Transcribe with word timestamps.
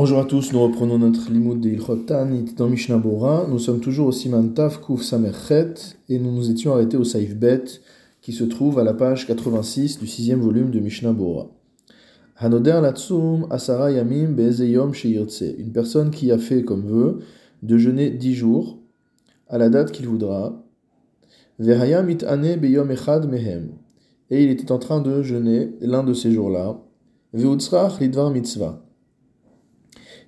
Bonjour 0.00 0.20
à 0.20 0.24
tous, 0.24 0.52
nous 0.52 0.62
reprenons 0.62 0.96
notre 0.96 1.28
limoud 1.28 1.58
de 1.58 1.70
Ilchot 1.70 2.04
dans 2.56 2.68
Mishnah 2.68 2.98
Bora. 2.98 3.48
Nous 3.48 3.58
sommes 3.58 3.80
toujours 3.80 4.06
au 4.06 4.12
Siman 4.12 4.54
Tav 4.54 4.80
Kuf 4.80 5.02
Samerchet 5.02 5.74
et 6.08 6.20
nous 6.20 6.30
nous 6.30 6.52
étions 6.52 6.72
arrêtés 6.72 6.96
au 6.96 7.02
Saif 7.02 7.34
Bet 7.34 7.64
qui 8.20 8.32
se 8.32 8.44
trouve 8.44 8.78
à 8.78 8.84
la 8.84 8.94
page 8.94 9.26
86 9.26 9.98
du 9.98 10.06
sixième 10.06 10.38
volume 10.38 10.70
de 10.70 10.78
Mishnah 10.78 11.12
Bora. 11.12 11.48
Hanoder 12.36 12.78
Latsum 12.80 13.48
Asara 13.50 13.90
Yamim 13.90 14.28
Be'ezeyom 14.28 14.94
Sheirtse. 14.94 15.42
Une 15.58 15.72
personne 15.72 16.12
qui 16.12 16.30
a 16.30 16.38
fait 16.38 16.62
comme 16.62 16.86
vœu 16.86 17.18
de 17.64 17.76
jeûner 17.76 18.10
dix 18.10 18.34
jours 18.34 18.78
à 19.48 19.58
la 19.58 19.68
date 19.68 19.90
qu'il 19.90 20.06
voudra. 20.06 20.62
Verhaya 21.58 22.04
Mitane 22.04 22.54
Beyom 22.54 22.88
Echad 22.92 23.28
Mehem. 23.28 23.70
Et 24.30 24.44
il 24.44 24.50
était 24.50 24.70
en 24.70 24.78
train 24.78 25.00
de 25.00 25.22
jeûner 25.22 25.70
l'un 25.80 26.04
de 26.04 26.14
ces 26.14 26.30
jours-là. 26.30 26.80
Veutzrach 27.32 27.98
Lidvar 27.98 28.30
Mitzvah 28.30 28.84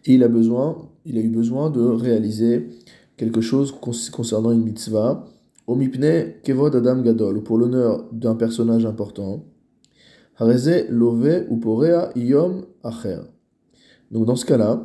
et 0.07 0.15
il 0.15 0.23
a 0.23 0.29
besoin, 0.29 0.89
il 1.05 1.19
a 1.19 1.21
eu 1.21 1.29
besoin 1.29 1.71
de 1.71 1.81
réaliser 1.81 2.69
quelque 3.17 3.41
chose 3.41 3.73
concernant 3.73 4.51
une 4.51 4.63
mitzvah, 4.63 5.27
omipne 5.67 6.41
kevod 6.43 6.75
adam 6.75 7.03
gadol, 7.03 7.37
ou 7.37 7.41
pour 7.43 7.59
l'honneur 7.59 8.05
d'un 8.13 8.35
personnage 8.35 8.87
important, 8.87 9.45
hareze 10.39 10.87
love 10.89 11.45
ou 11.51 11.61
yom 12.17 12.63
acher. 12.83 13.21
Donc 14.11 14.25
dans 14.25 14.37
ce 14.37 14.47
cas-là, 14.47 14.83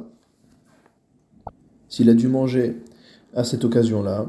s'il 1.87 2.09
a 2.09 2.13
dû 2.13 2.27
manger 2.27 2.75
à 3.33 3.43
cette 3.43 3.63
occasion-là, 3.63 4.27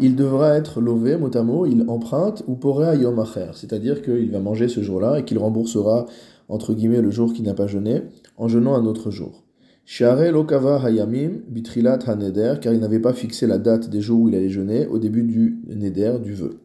il 0.00 0.16
devra 0.16 0.56
être 0.56 0.80
lové, 0.80 1.16
mot 1.16 1.66
il 1.66 1.88
emprunte 1.88 2.42
ou 2.48 2.56
porea 2.56 2.96
yom 2.96 3.20
acher, 3.20 3.52
c'est-à-dire 3.54 4.02
qu'il 4.02 4.32
va 4.32 4.40
manger 4.40 4.66
ce 4.66 4.82
jour-là 4.82 5.20
et 5.20 5.24
qu'il 5.24 5.38
remboursera 5.38 6.06
entre 6.48 6.74
guillemets 6.74 7.00
le 7.00 7.10
jour 7.10 7.32
qu'il 7.32 7.44
n'a 7.44 7.54
pas 7.54 7.68
jeûné 7.68 8.02
en 8.36 8.48
jeûnant 8.48 8.74
un 8.74 8.86
autre 8.86 9.12
jour. 9.12 9.43
Hayamim 9.86 11.42
bitrilat 11.48 11.98
haneder, 12.06 12.54
car 12.60 12.72
il 12.72 12.80
n'avait 12.80 13.00
pas 13.00 13.12
fixé 13.12 13.46
la 13.46 13.58
date 13.58 13.90
des 13.90 14.00
jours 14.00 14.22
où 14.22 14.28
il 14.28 14.34
allait 14.34 14.48
jeûner 14.48 14.86
au 14.86 14.98
début 14.98 15.22
du 15.22 15.58
neder, 15.66 16.18
du 16.22 16.32
vœu. 16.32 16.58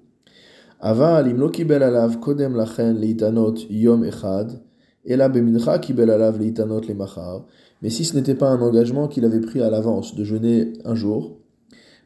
Ava 0.79 1.17
alim 1.17 1.51
kibel 1.51 1.83
alav 1.83 2.19
kodem 2.19 2.55
lachen 2.55 2.97
leitanot 2.97 3.55
yom 3.69 4.05
echad, 4.05 4.61
ela 5.05 5.27
bemincha 5.27 5.77
kibel 5.79 6.09
alav 6.09 6.39
leitanot 6.39 6.81
lemachar. 6.87 7.45
Mais 7.81 7.89
si 7.89 8.05
ce 8.05 8.15
n'était 8.15 8.35
pas 8.35 8.49
un 8.49 8.61
engagement 8.61 9.09
qu'il 9.09 9.25
avait 9.25 9.41
pris 9.41 9.61
à 9.61 9.69
l'avance 9.69 10.15
de 10.15 10.23
jeûner 10.23 10.73
un 10.85 10.95
jour, 10.95 11.37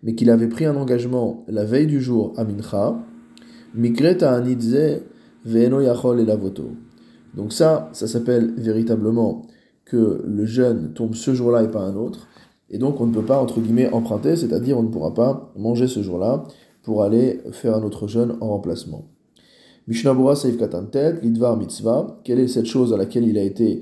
mais 0.01 0.15
qu'il 0.15 0.31
avait 0.31 0.47
pris 0.47 0.65
un 0.65 0.75
engagement 0.75 1.45
la 1.47 1.65
veille 1.65 1.87
du 1.87 2.01
jour 2.01 2.33
à 2.37 2.43
mincha, 2.43 2.99
mikreta 3.75 4.33
anidze 4.33 5.03
ve'eno 5.45 5.81
yachol 5.81 6.19
elavoto. 6.19 6.71
Donc 7.35 7.53
ça, 7.53 7.89
ça 7.93 8.07
s'appelle 8.07 8.53
véritablement 8.57 9.43
que 9.85 10.23
le 10.25 10.45
jeûne 10.45 10.93
tombe 10.93 11.15
ce 11.15 11.33
jour-là 11.33 11.63
et 11.63 11.67
pas 11.69 11.81
un 11.81 11.95
autre, 11.95 12.27
et 12.69 12.77
donc 12.77 12.99
on 13.01 13.05
ne 13.05 13.13
peut 13.13 13.25
pas, 13.25 13.39
entre 13.39 13.59
guillemets, 13.59 13.91
emprunter, 13.91 14.35
c'est-à-dire 14.35 14.77
on 14.77 14.83
ne 14.83 14.89
pourra 14.89 15.13
pas 15.13 15.51
manger 15.55 15.87
ce 15.87 16.01
jour-là 16.01 16.45
pour 16.81 17.03
aller 17.03 17.39
faire 17.51 17.75
un 17.75 17.83
autre 17.83 18.07
jeûne 18.07 18.35
en 18.41 18.49
remplacement. 18.49 19.05
Mishnabura 19.87 20.35
Saif 20.35 20.57
Katantet, 20.57 21.19
Lidvar 21.21 21.57
Mitzvah, 21.57 22.17
quelle 22.23 22.39
est 22.39 22.47
cette 22.47 22.65
chose 22.65 22.93
à 22.93 22.97
laquelle 22.97 23.27
il 23.27 23.37
a 23.37 23.43
été 23.43 23.81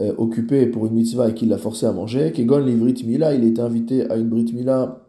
euh, 0.00 0.12
occupé 0.18 0.66
pour 0.66 0.86
une 0.86 0.92
mitzvah 0.92 1.30
et 1.30 1.34
qu'il 1.34 1.48
l'a 1.48 1.58
forcé 1.58 1.86
à 1.86 1.92
manger? 1.92 2.32
Kegon 2.32 2.58
Livrit 2.58 3.02
Mila, 3.06 3.34
il 3.34 3.44
est 3.44 3.58
invité 3.58 4.08
à 4.10 4.16
une 4.16 4.28
Brit 4.28 4.52
Mila, 4.52 5.04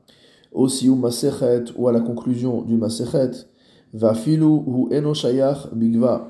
au 0.52 0.68
Siou 0.68 0.96
Masechet 0.96 1.66
ou 1.78 1.88
à 1.88 1.92
la 1.92 2.00
conclusion 2.00 2.62
du 2.62 2.78
Masechet, 2.78 3.32
Vafilu 3.94 4.44
ou 4.44 4.90
Enoshayach 4.92 5.74
Bigva, 5.74 6.30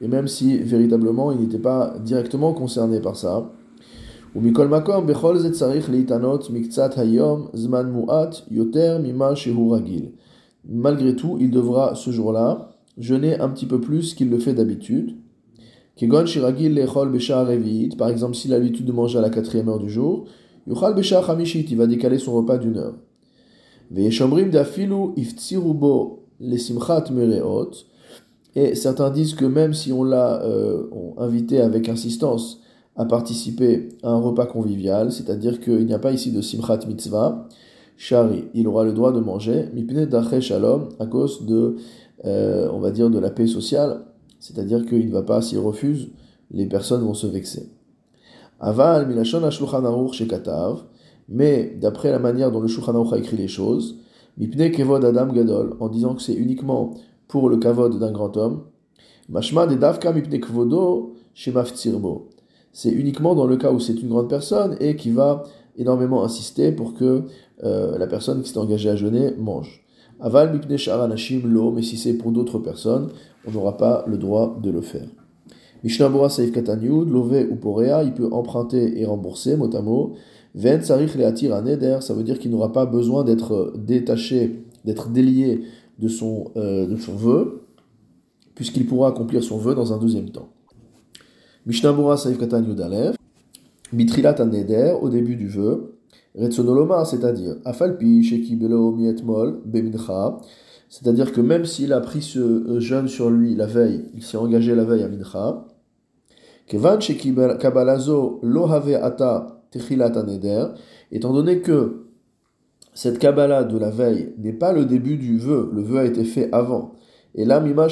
et 0.00 0.08
même 0.08 0.28
si 0.28 0.58
véritablement 0.58 1.32
il 1.32 1.40
n'était 1.40 1.58
pas 1.58 1.96
directement 2.04 2.52
concerné 2.52 3.00
par 3.00 3.16
ça. 3.16 3.50
Malgré 10.70 11.16
tout, 11.16 11.36
il 11.40 11.50
devra 11.50 11.94
ce 11.94 12.10
jour-là 12.10 12.70
jeûner 12.98 13.40
un 13.40 13.48
petit 13.48 13.66
peu 13.66 13.80
plus 13.80 14.14
qu'il 14.14 14.28
le 14.28 14.38
fait 14.38 14.54
d'habitude. 14.54 15.16
Par 17.96 18.08
exemple, 18.08 18.34
s'il 18.34 18.52
a 18.52 18.58
l'habitude 18.58 18.86
de 18.86 18.92
manger 18.92 19.18
à 19.18 19.22
la 19.22 19.30
quatrième 19.30 19.68
heure 19.68 19.78
du 19.78 19.90
jour, 19.90 20.26
il 20.66 20.74
va 21.76 21.86
décaler 21.86 22.18
son 22.18 22.34
repas 22.34 22.58
d'une 22.58 22.76
heure. 22.76 22.94
Et 28.58 28.74
certains 28.74 29.10
disent 29.10 29.34
que 29.34 29.44
même 29.44 29.72
si 29.72 29.92
on 29.92 30.02
l'a 30.02 30.42
euh, 30.42 30.82
invité 31.16 31.60
avec 31.60 31.88
insistance 31.88 32.60
à 32.96 33.04
participer 33.04 33.90
à 34.02 34.10
un 34.10 34.16
repas 34.16 34.46
convivial, 34.46 35.12
c'est-à-dire 35.12 35.60
qu'il 35.60 35.86
n'y 35.86 35.92
a 35.94 36.00
pas 36.00 36.10
ici 36.10 36.32
de 36.32 36.40
simchat 36.40 36.80
mitzvah, 36.88 37.46
shari, 37.96 38.46
il 38.54 38.66
aura 38.66 38.82
le 38.82 38.92
droit 38.92 39.12
de 39.12 39.20
manger, 39.20 39.68
mipne 39.74 40.06
dache 40.06 40.40
shalom, 40.40 40.88
à 40.98 41.06
cause 41.06 41.46
de, 41.46 41.76
euh, 42.24 42.68
on 42.72 42.80
va 42.80 42.90
dire, 42.90 43.10
de 43.10 43.20
la 43.20 43.30
paix 43.30 43.46
sociale, 43.46 44.00
c'est-à-dire 44.40 44.84
qu'il 44.86 45.06
ne 45.06 45.12
va 45.12 45.22
pas, 45.22 45.40
s'il 45.40 45.60
refuse, 45.60 46.08
les 46.50 46.66
personnes 46.66 47.02
vont 47.02 47.14
se 47.14 47.28
vexer. 47.28 47.70
Aval 48.58 49.06
milashon 49.06 49.44
ha 49.44 49.50
shekatav, 49.52 50.82
mais 51.28 51.76
d'après 51.80 52.10
la 52.10 52.18
manière 52.18 52.50
dont 52.50 52.60
le 52.60 52.66
Shulchan 52.66 53.08
a 53.08 53.18
écrit 53.18 53.36
les 53.36 53.46
choses, 53.46 54.00
mipne 54.36 54.72
kevod 54.72 55.04
adam 55.04 55.32
gadol, 55.32 55.76
en 55.78 55.88
disant 55.88 56.16
que 56.16 56.22
c'est 56.22 56.34
uniquement 56.34 56.94
pour 57.28 57.48
le 57.48 57.58
kavod 57.58 57.98
d'un 57.98 58.10
grand 58.10 58.36
homme. 58.36 58.62
Mashma 59.28 59.66
de 59.66 59.74
davka 59.74 60.12
kvodo 60.12 61.14
C'est 62.72 62.90
uniquement 62.90 63.34
dans 63.34 63.46
le 63.46 63.56
cas 63.56 63.70
où 63.70 63.78
c'est 63.78 64.00
une 64.00 64.08
grande 64.08 64.28
personne 64.28 64.76
et 64.80 64.96
qui 64.96 65.10
va 65.10 65.44
énormément 65.76 66.24
insister 66.24 66.72
pour 66.72 66.94
que 66.94 67.22
euh, 67.62 67.98
la 67.98 68.06
personne 68.06 68.42
qui 68.42 68.50
s'est 68.50 68.58
engagée 68.58 68.90
à 68.90 68.96
jeûner 68.96 69.34
mange. 69.38 69.84
Aval 70.20 70.52
mipne 70.52 70.76
sharanashim 70.76 71.42
lo, 71.46 71.70
mais 71.70 71.82
si 71.82 71.96
c'est 71.96 72.14
pour 72.14 72.32
d'autres 72.32 72.58
personnes, 72.58 73.08
on 73.46 73.52
n'aura 73.52 73.76
pas 73.76 74.04
le 74.08 74.16
droit 74.16 74.58
de 74.60 74.70
le 74.70 74.80
faire. 74.80 75.06
Mishnah 75.84 76.08
Bora 76.08 76.28
Saif 76.28 76.50
Katanyud, 76.50 77.08
Lové 77.08 77.46
ou 77.48 77.54
Porea, 77.54 78.02
il 78.02 78.12
peut 78.12 78.28
emprunter 78.32 79.00
et 79.00 79.04
rembourser, 79.04 79.56
motamo. 79.56 80.14
Ven 80.54 80.82
Sarich 80.82 81.14
Leatir 81.14 81.62
Neder, 81.62 81.98
ça 82.00 82.14
veut 82.14 82.24
dire 82.24 82.38
qu'il 82.38 82.50
n'aura 82.50 82.72
pas 82.72 82.84
besoin 82.84 83.22
d'être 83.22 83.74
détaché, 83.76 84.64
d'être 84.84 85.10
délié 85.10 85.62
de 85.98 86.08
son, 86.08 86.50
euh, 86.56 86.86
de 86.86 86.96
son 86.96 87.14
vœu, 87.14 87.62
puisqu'il 88.54 88.86
pourra 88.86 89.08
accomplir 89.08 89.42
son 89.42 89.58
vœu 89.58 89.74
dans 89.74 89.92
un 89.92 89.98
deuxième 89.98 90.30
temps. 90.30 90.48
Mishnah 91.66 92.16
Saif 92.16 92.38
Katan 92.38 92.64
Yudalev, 92.64 93.16
Mitrilat 93.92 94.36
au 95.00 95.08
début 95.08 95.36
du 95.36 95.48
vœu, 95.48 95.98
Retsonoloma, 96.34 97.04
c'est-à-dire 97.04 97.56
Afalpi, 97.64 98.22
Sheki 98.22 98.56
Belo 98.56 98.92
Mietmol, 98.92 99.60
Bemincha, 99.64 100.38
c'est-à-dire 100.88 101.32
que 101.32 101.40
même 101.40 101.64
s'il 101.64 101.92
a 101.92 102.00
pris 102.00 102.22
ce 102.22 102.38
euh, 102.38 102.80
jeûne 102.80 103.08
sur 103.08 103.30
lui 103.30 103.54
la 103.54 103.66
veille, 103.66 104.04
il 104.14 104.22
s'est 104.22 104.36
engagé 104.36 104.74
la 104.74 104.84
veille 104.84 105.02
à 105.02 105.08
Mincha, 105.08 105.66
Kevan 106.66 107.00
Sheki 107.00 107.34
Kabalazo 107.58 108.40
Lohave 108.42 108.94
Ata 109.02 109.62
Techilat 109.70 110.22
Neder, 110.22 110.66
étant 111.10 111.32
donné 111.32 111.60
que 111.60 112.07
cette 112.94 113.18
Kabbalah 113.18 113.64
de 113.64 113.78
la 113.78 113.90
veille 113.90 114.34
n'est 114.38 114.52
pas 114.52 114.72
le 114.72 114.84
début 114.84 115.16
du 115.16 115.38
vœu, 115.38 115.70
le 115.72 115.82
vœu 115.82 115.98
a 115.98 116.04
été 116.04 116.24
fait 116.24 116.48
avant. 116.52 116.94
Et 117.34 117.44
là, 117.44 117.60
Mima 117.60 117.88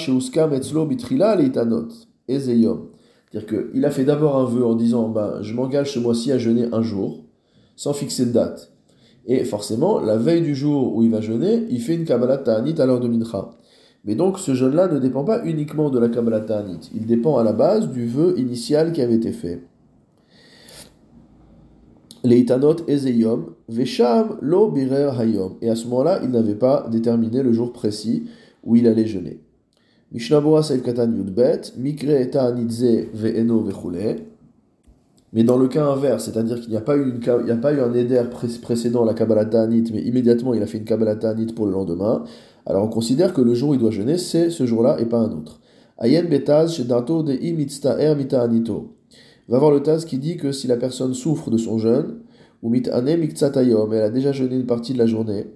Metzlo 0.50 0.86
Bitrila 0.86 1.36
Leitanot, 1.36 1.88
Ezeyom. 2.28 2.88
C'est-à-dire 3.30 3.70
qu'il 3.72 3.84
a 3.84 3.90
fait 3.90 4.04
d'abord 4.04 4.36
un 4.36 4.44
vœu 4.44 4.64
en 4.64 4.74
disant 4.74 5.08
ben, 5.08 5.42
Je 5.42 5.54
m'engage 5.54 5.92
ce 5.92 5.98
mois-ci 5.98 6.32
à 6.32 6.38
jeûner 6.38 6.68
un 6.72 6.82
jour, 6.82 7.24
sans 7.76 7.92
fixer 7.92 8.26
de 8.26 8.32
date. 8.32 8.72
Et 9.26 9.44
forcément, 9.44 10.00
la 10.00 10.16
veille 10.16 10.42
du 10.42 10.54
jour 10.54 10.94
où 10.96 11.02
il 11.02 11.10
va 11.10 11.20
jeûner, 11.20 11.66
il 11.68 11.80
fait 11.80 11.94
une 11.94 12.04
Kabbalah 12.04 12.38
Ta'anit 12.38 12.80
à 12.80 12.86
l'heure 12.86 13.00
de 13.00 13.08
Mincha. 13.08 13.56
Mais 14.04 14.14
donc, 14.14 14.38
ce 14.38 14.54
jeûne-là 14.54 14.86
ne 14.86 15.00
dépend 15.00 15.24
pas 15.24 15.44
uniquement 15.44 15.90
de 15.90 15.98
la 15.98 16.08
Kabbalah 16.08 16.40
Ta'anit. 16.40 16.90
Il 16.94 17.06
dépend 17.06 17.38
à 17.38 17.44
la 17.44 17.52
base 17.52 17.90
du 17.90 18.06
vœu 18.06 18.34
initial 18.38 18.92
qui 18.92 19.02
avait 19.02 19.16
été 19.16 19.32
fait. 19.32 19.62
Leitanot 22.24 22.88
Ezeyom, 22.88 23.46
Vesham 23.68 24.38
Lo 24.40 24.70
Birer 24.70 25.10
Hayom. 25.18 25.54
Et 25.62 25.68
à 25.68 25.76
ce 25.76 25.86
moment-là, 25.86 26.20
il 26.22 26.30
n'avait 26.30 26.54
pas 26.54 26.86
déterminé 26.90 27.42
le 27.42 27.52
jour 27.52 27.72
précis 27.72 28.24
où 28.64 28.76
il 28.76 28.86
allait 28.86 29.06
jeûner. 29.06 29.40
Mishnabura 30.12 30.62
Saif 30.62 30.82
Katan 30.82 31.12
Yudbet, 31.12 31.72
Mikre 31.76 32.10
Eta 32.10 32.52
Ve'eno 32.52 33.60
Vechule. 33.60 34.16
Mais 35.32 35.44
dans 35.44 35.58
le 35.58 35.68
cas 35.68 35.84
inverse, 35.84 36.24
c'est-à-dire 36.24 36.60
qu'il 36.60 36.70
n'y 36.70 36.76
a, 36.76 36.80
pas 36.80 36.96
eu 36.96 37.12
a 37.28 37.56
pas 37.56 37.72
eu 37.72 37.80
un 37.80 37.92
éder 37.92 38.22
précédent, 38.62 39.04
la 39.04 39.12
Kabbalah 39.12 39.44
Ta'anit, 39.44 39.90
mais 39.92 40.00
immédiatement 40.00 40.54
il 40.54 40.62
a 40.62 40.66
fait 40.66 40.78
une 40.78 40.84
Kabbalah 40.84 41.16
Ta'anit 41.16 41.52
pour 41.52 41.66
le 41.66 41.72
lendemain, 41.72 42.24
alors 42.64 42.84
on 42.84 42.88
considère 42.88 43.34
que 43.34 43.40
le 43.40 43.52
jour 43.52 43.70
où 43.70 43.74
il 43.74 43.80
doit 43.80 43.90
jeûner, 43.90 44.18
c'est 44.18 44.50
ce 44.50 44.64
jour-là 44.64 44.96
et 45.00 45.04
pas 45.04 45.18
un 45.18 45.32
autre. 45.32 45.60
Ayen 45.98 46.24
Betaz 46.24 46.74
Shedato 46.74 47.22
de 47.22 47.32
Er 47.32 48.14
Mita'anito 48.14 48.95
va 49.48 49.58
voir 49.58 49.70
le 49.70 49.82
Taz 49.82 50.04
qui 50.04 50.18
dit 50.18 50.36
que 50.36 50.52
si 50.52 50.66
la 50.66 50.76
personne 50.76 51.14
souffre 51.14 51.50
de 51.50 51.56
son 51.56 51.78
jeûne, 51.78 52.20
ou 52.62 52.68
mitane 52.68 53.16
miktsatayom, 53.16 53.92
elle 53.92 54.02
a 54.02 54.10
déjà 54.10 54.32
jeûné 54.32 54.56
une 54.56 54.66
partie 54.66 54.92
de 54.92 54.98
la 54.98 55.06
journée, 55.06 55.46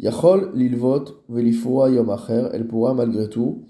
yachol 0.00 0.50
lilvot 0.54 1.04
velifoa 1.28 1.90
yom 1.90 2.10
acher, 2.10 2.48
elle 2.52 2.66
pourra 2.66 2.94
malgré 2.94 3.28
tout, 3.28 3.62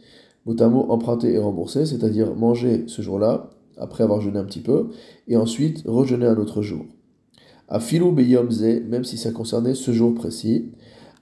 motamo 0.46 0.86
emprunter 0.90 1.34
et 1.34 1.38
rembourser, 1.38 1.86
c'est-à-dire 1.86 2.34
manger 2.34 2.84
ce 2.86 3.02
jour-là 3.02 3.50
après 3.76 4.04
avoir 4.04 4.20
jeûné 4.20 4.38
un 4.38 4.44
petit 4.44 4.60
peu, 4.60 4.88
et 5.28 5.36
ensuite 5.36 5.82
rejeûner 5.86 6.26
un 6.26 6.36
autre 6.36 6.62
jour. 6.62 6.84
A 7.68 7.80
filou 7.80 8.12
beyomze, 8.12 8.62
même 8.88 9.04
si 9.04 9.18
ça 9.18 9.32
concernait 9.32 9.74
ce 9.74 9.90
jour 9.90 10.14
précis. 10.14 10.70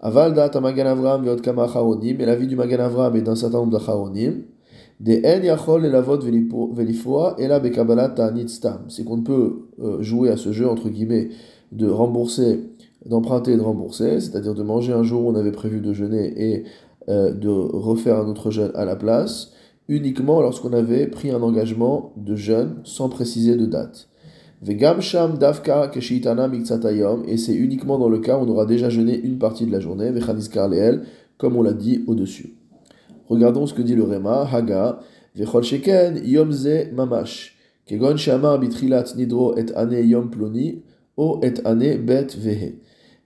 Aval 0.00 0.34
dat 0.34 0.60
magan 0.60 0.86
Avram 0.86 1.24
et 1.26 2.26
la 2.26 2.36
vie 2.36 2.46
du 2.46 2.56
magan 2.56 2.80
Avram 2.80 3.16
est 3.16 3.22
d'un 3.22 3.34
certain 3.34 3.58
nombre 3.58 3.72
de 3.72 3.82
C'est 8.88 9.04
qu'on 9.04 9.22
peut 9.22 9.66
euh, 9.80 10.02
jouer 10.02 10.30
à 10.30 10.36
ce 10.36 10.52
jeu, 10.52 10.68
entre 10.68 10.88
guillemets, 10.88 11.30
de 11.72 11.88
rembourser, 11.88 12.60
d'emprunter 13.04 13.52
et 13.52 13.56
de 13.56 13.62
rembourser, 13.62 14.20
c'est-à-dire 14.20 14.54
de 14.54 14.62
manger 14.62 14.92
un 14.92 15.02
jour 15.02 15.24
où 15.24 15.30
on 15.30 15.34
avait 15.34 15.52
prévu 15.52 15.80
de 15.80 15.92
jeûner 15.92 16.32
et 16.36 16.64
euh, 17.08 17.32
de 17.32 17.48
refaire 17.48 18.18
un 18.18 18.28
autre 18.28 18.50
jeûne 18.50 18.70
à 18.74 18.84
la 18.84 18.96
place, 18.96 19.52
uniquement 19.88 20.40
lorsqu'on 20.40 20.72
avait 20.72 21.06
pris 21.06 21.30
un 21.30 21.42
engagement 21.42 22.12
de 22.16 22.36
jeûne 22.36 22.76
sans 22.84 23.08
préciser 23.08 23.56
de 23.56 23.66
date. 23.66 24.08
Vegam 24.62 25.02
sham 25.02 25.36
davka 25.36 25.90
et 25.94 27.36
c'est 27.36 27.54
uniquement 27.54 27.98
dans 27.98 28.08
le 28.08 28.18
cas 28.20 28.38
où 28.38 28.42
on 28.42 28.48
aura 28.48 28.64
déjà 28.64 28.88
jeûné 28.88 29.20
une 29.20 29.36
partie 29.38 29.66
de 29.66 29.72
la 29.72 29.80
journée, 29.80 30.10
comme 31.36 31.56
on 31.56 31.62
l'a 31.62 31.74
dit 31.74 32.02
au-dessus. 32.06 32.54
Regardons 33.28 33.66
ce 33.66 33.74
que 33.74 33.82
dit 33.82 33.94
le 33.94 34.04
Réma, 34.04 34.48
Haga, 34.52 35.00
vechol 35.34 35.64
sheken 35.64 36.20
yomze 36.24 36.92
mamash, 36.92 37.56
kegon 37.86 38.16
shamar 38.16 38.58
bitrilat 38.58 39.14
nidro 39.16 39.56
et 39.56 39.72
ane 39.76 40.06
yom 40.06 40.30
ploni, 40.30 40.82
o 41.16 41.40
et 41.42 41.60
ane 41.64 41.98
bet 41.98 42.36
vehe. 42.36 42.74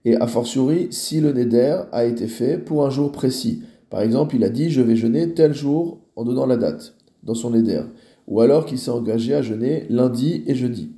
Et 0.04 0.16
a 0.16 0.26
fortiori, 0.26 0.88
si 0.90 1.20
le 1.20 1.32
neder 1.32 1.80
a 1.92 2.04
été 2.04 2.28
fait 2.28 2.58
pour 2.58 2.86
un 2.86 2.90
jour 2.90 3.10
précis. 3.12 3.62
Par 3.90 4.00
exemple, 4.00 4.36
il 4.36 4.44
a 4.44 4.48
dit 4.48 4.70
je 4.70 4.80
vais 4.80 4.96
jeûner 4.96 5.34
tel 5.34 5.52
jour 5.52 5.98
en 6.14 6.24
donnant 6.24 6.46
la 6.46 6.56
date 6.56 6.94
dans 7.22 7.34
son 7.34 7.50
neder. 7.50 7.82
Ou 8.26 8.40
alors 8.40 8.64
qu'il 8.64 8.78
s'est 8.78 8.90
engagé 8.90 9.34
à 9.34 9.42
jeûner 9.42 9.86
lundi 9.88 10.44
et 10.46 10.54
jeudi. 10.54 10.92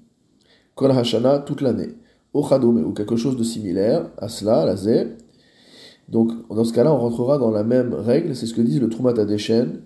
Kol 0.75 0.91
Hashana 0.91 1.39
toute 1.39 1.61
l'année. 1.61 1.91
Ou 2.33 2.43
quelque 2.93 3.17
chose 3.17 3.37
de 3.37 3.43
similaire 3.43 4.11
à 4.19 4.29
cela, 4.29 4.65
la 4.65 4.77
zé. 4.77 5.09
Donc 6.11 6.33
dans 6.49 6.65
ce 6.65 6.73
cas-là, 6.73 6.93
on 6.93 6.99
rentrera 6.99 7.39
dans 7.39 7.51
la 7.51 7.65
même 7.65 7.95
règle, 7.95 8.35
c'est 8.35 8.47
ce 8.47 8.55
que 8.55 8.61
disent 8.61 8.81
le 8.81 8.89
Trumat 8.89 9.19
Adeshen 9.19 9.81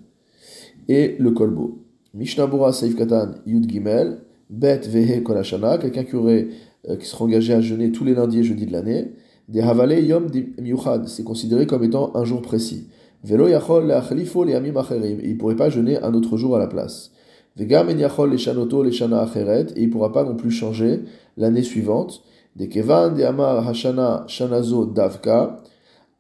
et 0.89 1.17
le 1.19 1.31
Kolbo. 1.31 1.79
Mishnabura 2.15 2.73
Seif 2.73 2.97
Katan 2.97 3.33
Yud 3.47 3.69
Gimel, 3.69 4.19
Bet 4.51 4.83
Vehe 4.89 5.23
Kol 5.23 5.37
Hashana, 5.37 5.79
quelqu'un 5.79 6.05
qui 6.05 6.17
aurait 6.17 6.49
euh, 6.89 6.97
qui 6.97 7.07
sera 7.07 7.25
engagé 7.25 7.53
à 7.55 7.61
jeûner 7.61 7.93
tous 7.93 8.05
les 8.05 8.15
lundis 8.15 8.41
et 8.41 8.45
jeudis 8.45 8.67
de 8.67 8.73
l'année. 8.73 9.13
Des 9.49 9.61
Havale 9.61 10.05
Yom 10.05 10.29
Miyuchad, 10.61 11.07
c'est 11.07 11.25
considéré 11.25 11.67
comme 11.67 11.83
étant 11.85 12.15
un 12.15 12.25
jour 12.25 12.41
précis. 12.43 12.89
Velo 13.23 13.49
Yachol 13.49 13.87
Leachlifo 13.87 14.45
Leamim 14.45 14.77
Acherim, 14.77 15.19
il 15.23 15.33
ne 15.33 15.39
pourrait 15.39 15.57
pas 15.57 15.71
jeûner 15.71 15.99
un 16.03 16.13
autre 16.15 16.37
jour 16.37 16.57
à 16.57 16.59
la 16.59 16.67
place. 16.67 17.11
Vegam 17.57 17.89
Yachol 17.91 18.33
Leshanoto 18.33 18.83
Leshana 18.83 19.21
Acheret, 19.21 19.67
et 19.77 19.83
il 19.83 19.89
ne 19.89 19.93
pourra 19.93 20.13
pas 20.13 20.25
non 20.25 20.35
plus 20.35 20.51
changer 20.51 21.01
l'année 21.37 21.63
suivante. 21.63 22.23
Des 22.57 22.69
Kevan, 22.69 23.15
des 23.15 23.25
Amar 23.25 23.67
Hashana 23.67 24.25
Shanazo 24.29 24.87
Davka, 24.87 25.63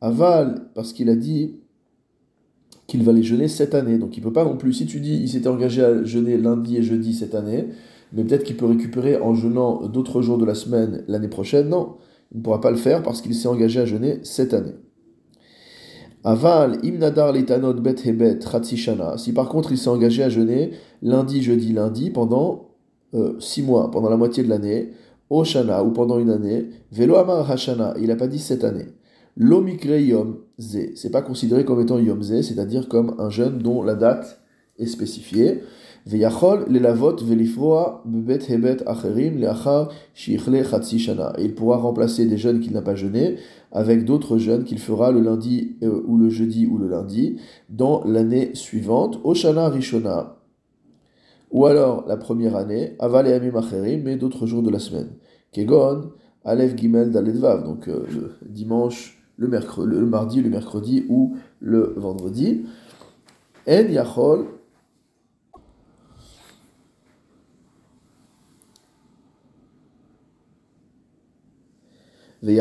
Aval, 0.04 0.66
parce 0.74 0.92
qu'il 0.92 1.08
a 1.08 1.16
dit 1.16 1.56
qu'il 2.86 3.02
va 3.02 3.12
les 3.12 3.22
jeûner 3.22 3.48
cette 3.48 3.74
année. 3.74 3.96
Donc 3.96 4.18
il 4.18 4.20
ne 4.20 4.24
peut 4.24 4.34
pas 4.34 4.44
non 4.44 4.58
plus, 4.58 4.74
si 4.74 4.84
tu 4.84 5.00
dis 5.00 5.16
il 5.16 5.30
s'était 5.30 5.48
engagé 5.48 5.82
à 5.82 6.04
jeûner 6.04 6.36
lundi 6.36 6.76
et 6.76 6.82
jeudi 6.82 7.14
cette 7.14 7.34
année, 7.34 7.68
mais 8.12 8.22
peut-être 8.22 8.44
qu'il 8.44 8.58
peut 8.58 8.66
récupérer 8.66 9.16
en 9.16 9.34
jeûnant 9.34 9.88
d'autres 9.88 10.20
jours 10.20 10.36
de 10.36 10.44
la 10.44 10.54
semaine 10.54 11.04
l'année 11.08 11.28
prochaine. 11.28 11.70
Non, 11.70 11.94
il 12.32 12.38
ne 12.38 12.42
pourra 12.42 12.60
pas 12.60 12.70
le 12.70 12.76
faire 12.76 13.02
parce 13.02 13.22
qu'il 13.22 13.34
s'est 13.34 13.48
engagé 13.48 13.80
à 13.80 13.86
jeûner 13.86 14.18
cette 14.24 14.52
année. 14.52 14.74
Aval, 16.22 16.80
imnadar 16.82 17.32
litanot 17.32 17.72
bet 17.72 17.96
hebet. 18.04 18.40
Si 19.16 19.32
par 19.32 19.48
contre 19.48 19.72
il 19.72 19.78
s'est 19.78 19.88
engagé 19.88 20.22
à 20.22 20.28
jeûner 20.28 20.72
lundi, 21.00 21.42
jeudi, 21.42 21.72
lundi 21.72 22.10
pendant 22.10 22.72
euh, 23.14 23.40
six 23.40 23.62
mois, 23.62 23.90
pendant 23.90 24.10
la 24.10 24.18
moitié 24.18 24.42
de 24.42 24.50
l'année, 24.50 24.90
Oshana 25.30 25.82
ou 25.82 25.92
pendant 25.92 26.18
une 26.18 26.28
année, 26.28 26.68
velo 26.92 27.16
amar 27.16 27.50
hashana, 27.50 27.94
il 27.98 28.08
n'a 28.08 28.16
pas 28.16 28.28
dit 28.28 28.38
cette 28.38 28.64
année. 28.64 28.88
L'omikre 29.36 30.00
yom 30.00 30.38
ze, 30.58 30.94
c'est 30.94 31.10
pas 31.10 31.22
considéré 31.22 31.64
comme 31.64 31.80
étant 31.80 31.98
yom 31.98 32.22
ze, 32.22 32.42
c'est-à-dire 32.42 32.88
comme 32.88 33.16
un 33.18 33.30
jeûne 33.30 33.58
dont 33.58 33.82
la 33.82 33.94
date 33.94 34.40
est 34.78 34.86
spécifiée. 34.86 35.60
Veyachol 36.06 36.66
lelavot 36.68 37.16
velifroa 37.16 38.02
bebet 38.04 38.40
hebet 38.48 38.86
acherim 38.86 39.38
leachar 39.38 39.88
shichle 40.12 40.62
chatsi 40.62 40.98
shana. 40.98 41.32
Il 41.38 41.54
pourra 41.54 41.78
remplacer 41.78 42.26
des 42.26 42.36
jeûnes 42.36 42.60
qu'il 42.60 42.72
n'a 42.72 42.82
pas 42.82 42.94
jeûnés 42.94 43.36
avec 43.72 44.04
d'autres 44.04 44.38
jeûnes 44.38 44.64
qu'il 44.64 44.78
fera 44.78 45.10
le 45.10 45.20
lundi 45.20 45.76
euh, 45.82 46.02
ou 46.06 46.16
le 46.16 46.28
jeudi 46.28 46.66
ou 46.66 46.78
le 46.78 46.88
lundi 46.88 47.40
dans 47.70 48.04
l'année 48.04 48.54
suivante, 48.54 49.18
Oshana 49.24 49.68
Rishona. 49.68 50.36
Ou 51.50 51.66
alors 51.66 52.04
la 52.06 52.16
première 52.16 52.54
année, 52.54 52.94
Aval 52.98 53.26
et 53.26 53.32
acherim, 53.32 54.02
mais 54.04 54.16
d'autres 54.16 54.46
jours 54.46 54.62
de 54.62 54.70
la 54.70 54.78
semaine. 54.78 55.08
Kegon, 55.52 56.10
Aleph 56.44 56.76
Gimel 56.76 57.10
Daledvav, 57.10 57.64
donc 57.64 57.88
euh, 57.88 58.04
le 58.12 58.48
dimanche, 58.48 59.23
le, 59.36 59.48
mercredi, 59.48 59.94
le 59.94 60.06
mardi, 60.06 60.42
le 60.42 60.50
mercredi 60.50 61.04
ou 61.08 61.36
le 61.60 61.94
vendredi. 61.96 62.64
En 63.68 63.88
Yachol 63.88 64.46
et 72.46 72.56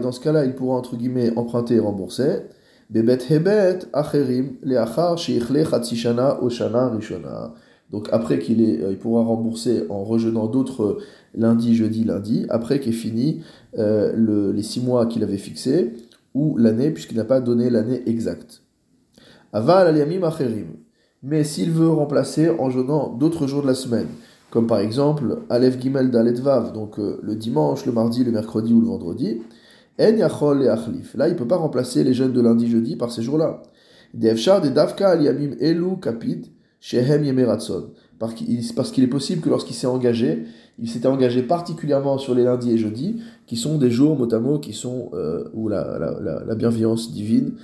dans 0.00 0.12
ce 0.12 0.20
cas-là, 0.20 0.44
il 0.44 0.54
pourra 0.54 0.76
entre 0.76 0.96
guillemets 0.96 1.36
emprunter 1.36 1.76
et 1.76 1.80
rembourser. 1.80 2.48
Bebet 2.90 3.20
hebet 3.30 3.78
acherim 3.92 4.56
leachar 4.62 5.16
sheichle 5.16 5.64
chatzishana 5.64 6.42
oshana 6.42 6.88
rishona. 6.88 7.54
Donc 7.92 8.08
après 8.10 8.38
qu'il 8.38 8.62
est, 8.62 8.82
euh, 8.82 8.90
il 8.90 8.98
pourra 8.98 9.22
rembourser 9.22 9.84
en 9.90 10.02
rejetant 10.02 10.46
d'autres 10.46 10.98
lundi, 11.34 11.74
jeudi, 11.74 12.04
lundi, 12.04 12.46
après 12.48 12.80
qu'est 12.80 12.92
fini 12.92 13.42
euh, 13.78 14.12
le, 14.14 14.52
les 14.52 14.62
six 14.62 14.80
mois 14.80 15.06
qu'il 15.06 15.22
avait 15.22 15.36
fixés, 15.36 15.92
ou 16.34 16.56
l'année, 16.56 16.90
puisqu'il 16.90 17.18
n'a 17.18 17.24
pas 17.24 17.40
donné 17.40 17.70
l'année 17.70 18.02
exacte. 18.06 18.62
Aval 19.52 19.86
aliamim 19.88 20.22
acherim. 20.24 20.68
Mais 21.22 21.44
s'il 21.44 21.70
veut 21.70 21.90
remplacer 21.90 22.50
en 22.50 22.70
jeûnant 22.70 23.10
d'autres 23.10 23.46
jours 23.46 23.62
de 23.62 23.66
la 23.66 23.74
semaine, 23.74 24.08
comme 24.50 24.66
par 24.66 24.80
exemple 24.80 25.38
Aleph 25.50 25.80
Gimel 25.80 26.10
Dalet 26.10 26.32
Vav, 26.32 26.72
donc 26.72 26.98
euh, 26.98 27.20
le 27.22 27.36
dimanche, 27.36 27.86
le 27.86 27.92
mardi, 27.92 28.24
le 28.24 28.32
mercredi 28.32 28.72
ou 28.72 28.80
le 28.80 28.86
vendredi, 28.86 29.42
En 30.00 30.16
Yachol 30.16 30.62
et 30.62 30.68
Achlif. 30.68 31.14
Là, 31.14 31.28
il 31.28 31.34
ne 31.34 31.38
peut 31.38 31.46
pas 31.46 31.56
remplacer 31.56 32.02
les 32.02 32.14
jeûnes 32.14 32.32
de 32.32 32.40
lundi, 32.40 32.68
jeudi 32.68 32.96
par 32.96 33.12
ces 33.12 33.22
jours-là. 33.22 33.62
Defshar 34.14 34.60
de 34.60 34.68
Davka 34.68 35.10
Aliamim 35.10 35.52
Elu 35.60 35.98
Kapid 36.00 36.46
Shehem 36.82 37.24
Yemeratson. 37.24 37.92
Parce 38.18 38.34
qu'il 38.34 39.04
est 39.04 39.08
possible 39.08 39.40
que 39.40 39.48
lorsqu'il 39.48 39.74
s'est 39.74 39.86
engagé, 39.86 40.44
il 40.78 40.90
s'était 40.90 41.08
engagé 41.08 41.42
particulièrement 41.42 42.18
sur 42.18 42.34
les 42.34 42.44
lundis 42.44 42.72
et 42.72 42.78
jeudis, 42.78 43.22
qui 43.46 43.56
sont 43.56 43.78
des 43.78 43.90
jours, 43.90 44.16
mot 44.16 44.58
qui 44.58 44.74
sont 44.74 45.10
euh, 45.14 45.44
où 45.54 45.68
la, 45.68 45.98
la, 45.98 46.44
la, 46.44 46.54
bienveillance 46.54 47.12
divine 47.12 47.54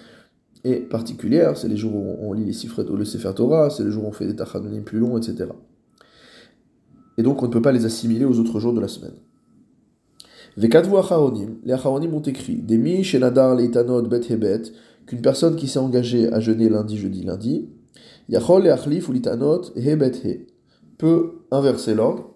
est 0.65 0.89
particulière. 0.89 1.57
C'est 1.59 1.69
les 1.69 1.77
jours 1.77 1.95
où 1.95 2.17
on, 2.23 2.33
lit 2.33 2.47
les 2.47 2.55
Sifret 2.55 2.85
ou 2.87 2.97
le 2.97 3.05
Sefer 3.05 3.33
Torah, 3.37 3.69
c'est 3.69 3.85
les 3.85 3.91
jours 3.91 4.05
où 4.05 4.09
on 4.09 4.13
fait 4.13 4.27
des 4.27 4.35
tachanonim 4.35 4.83
plus 4.83 4.99
longs, 4.99 5.19
etc 5.19 5.49
et 7.19 7.23
donc 7.23 7.43
on 7.43 7.47
ne 7.47 7.53
peut 7.53 7.61
pas 7.61 7.73
les 7.73 7.85
assimiler 7.85 8.25
aux 8.25 8.39
autres 8.39 8.61
jours 8.61 8.73
de 8.73 8.81
la 8.81 8.89
semaine. 8.89 9.17
les 10.57 10.75
acharonim 10.75 12.15
ont 12.15 12.23
écrit, 12.23 12.57
Demi 12.57 13.05
shenadar 13.05 13.55
leitanot 13.57 14.03
bet 14.03 14.21
hebet, 14.31 14.63
qu'une 15.05 15.21
personne 15.21 15.57
qui 15.57 15.67
s'est 15.67 15.81
engagée 15.81 16.33
à 16.33 16.41
jeûner 16.41 16.69
lundi, 16.69 16.97
jeudi, 16.97 17.25
lundi, 17.25 17.69
yachol 18.29 18.67
et 18.67 18.71
achlif 18.71 19.09
ou 19.09 19.13
litanot 19.13 19.63
peut 20.99 21.33
inverser 21.51 21.95
l'ordre 21.95 22.35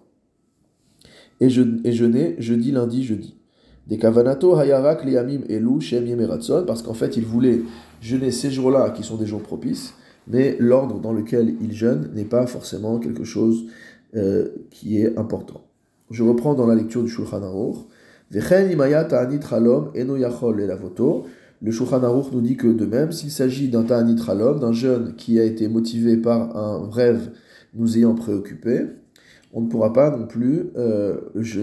et, 1.39 1.49
jeûner 1.49 2.35
jeudi, 2.39 2.71
lundi, 2.71 3.03
jeudi. 3.03 3.35
Des 3.87 3.97
kavanato 3.97 4.55
hayarak 4.55 5.03
liamim 5.03 5.41
elu 5.49 5.81
shem 5.81 6.07
yemeratson, 6.07 6.63
parce 6.65 6.81
qu'en 6.81 6.93
fait 6.93 7.17
il 7.17 7.25
voulait 7.25 7.61
jeûner 8.01 8.31
ces 8.31 8.49
jours-là 8.49 8.91
qui 8.91 9.03
sont 9.03 9.17
des 9.17 9.25
jours 9.25 9.41
propices, 9.41 9.93
mais 10.27 10.55
l'ordre 10.57 10.99
dans 10.99 11.11
lequel 11.11 11.55
il 11.59 11.73
jeûne 11.73 12.09
n'est 12.13 12.23
pas 12.23 12.47
forcément 12.47 12.99
quelque 12.99 13.25
chose 13.25 13.65
euh, 14.15 14.47
qui 14.71 15.01
est 15.01 15.17
important. 15.17 15.61
Je 16.11 16.23
reprends 16.23 16.53
dans 16.53 16.67
la 16.67 16.75
lecture 16.75 17.03
du 17.03 17.09
Shulchan 17.09 17.43
Aruch. 17.43 17.77
Le 21.63 21.71
Shulchan 21.71 22.03
Aruch 22.03 22.33
nous 22.33 22.41
dit 22.41 22.57
que 22.57 22.67
de 22.67 22.85
même, 22.85 23.13
s'il 23.13 23.31
s'agit 23.31 23.69
d'un 23.69 23.83
ta'anit 23.83 24.19
ralom, 24.19 24.59
d'un 24.59 24.73
jeune 24.73 25.15
qui 25.15 25.39
a 25.39 25.45
été 25.45 25.69
motivé 25.69 26.17
par 26.17 26.57
un 26.57 26.89
rêve 26.91 27.31
nous 27.73 27.97
ayant 27.97 28.15
préoccupé, 28.15 28.81
on 29.53 29.61
ne 29.61 29.69
pourra 29.69 29.93
pas 29.93 30.11
non 30.11 30.27
plus 30.27 30.71
euh, 30.75 31.15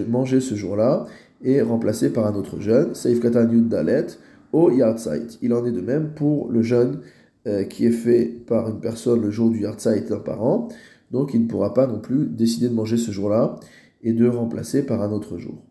manger 0.09 0.39
ce 0.39 0.55
jour-là 0.55 1.05
et 1.43 1.61
remplacer 1.61 2.11
par 2.11 2.25
un 2.25 2.33
autre 2.33 2.59
jeune, 2.59 2.95
Saif 2.95 3.19
Katan 3.19 3.45
Dalet, 3.45 4.07
au 4.53 4.71
Yardzeit. 4.71 5.37
Il 5.43 5.53
en 5.53 5.63
est 5.67 5.71
de 5.71 5.81
même 5.81 6.13
pour 6.15 6.49
le 6.49 6.63
jeûne 6.63 7.01
euh, 7.45 7.63
qui 7.65 7.85
est 7.85 7.91
fait 7.91 8.25
par 8.47 8.69
une 8.69 8.79
personne 8.79 9.21
le 9.21 9.29
jour 9.29 9.51
du 9.51 9.61
Yardzeit 9.61 10.09
d'un 10.09 10.19
parent, 10.19 10.69
donc 11.11 11.35
il 11.35 11.43
ne 11.43 11.47
pourra 11.47 11.75
pas 11.75 11.85
non 11.85 11.99
plus 11.99 12.25
décider 12.25 12.69
de 12.69 12.73
manger 12.73 12.97
ce 12.97 13.11
jour-là 13.11 13.57
et 14.01 14.13
de 14.13 14.27
remplacer 14.27 14.83
par 14.83 15.03
un 15.03 15.11
autre 15.11 15.37
jour. 15.37 15.61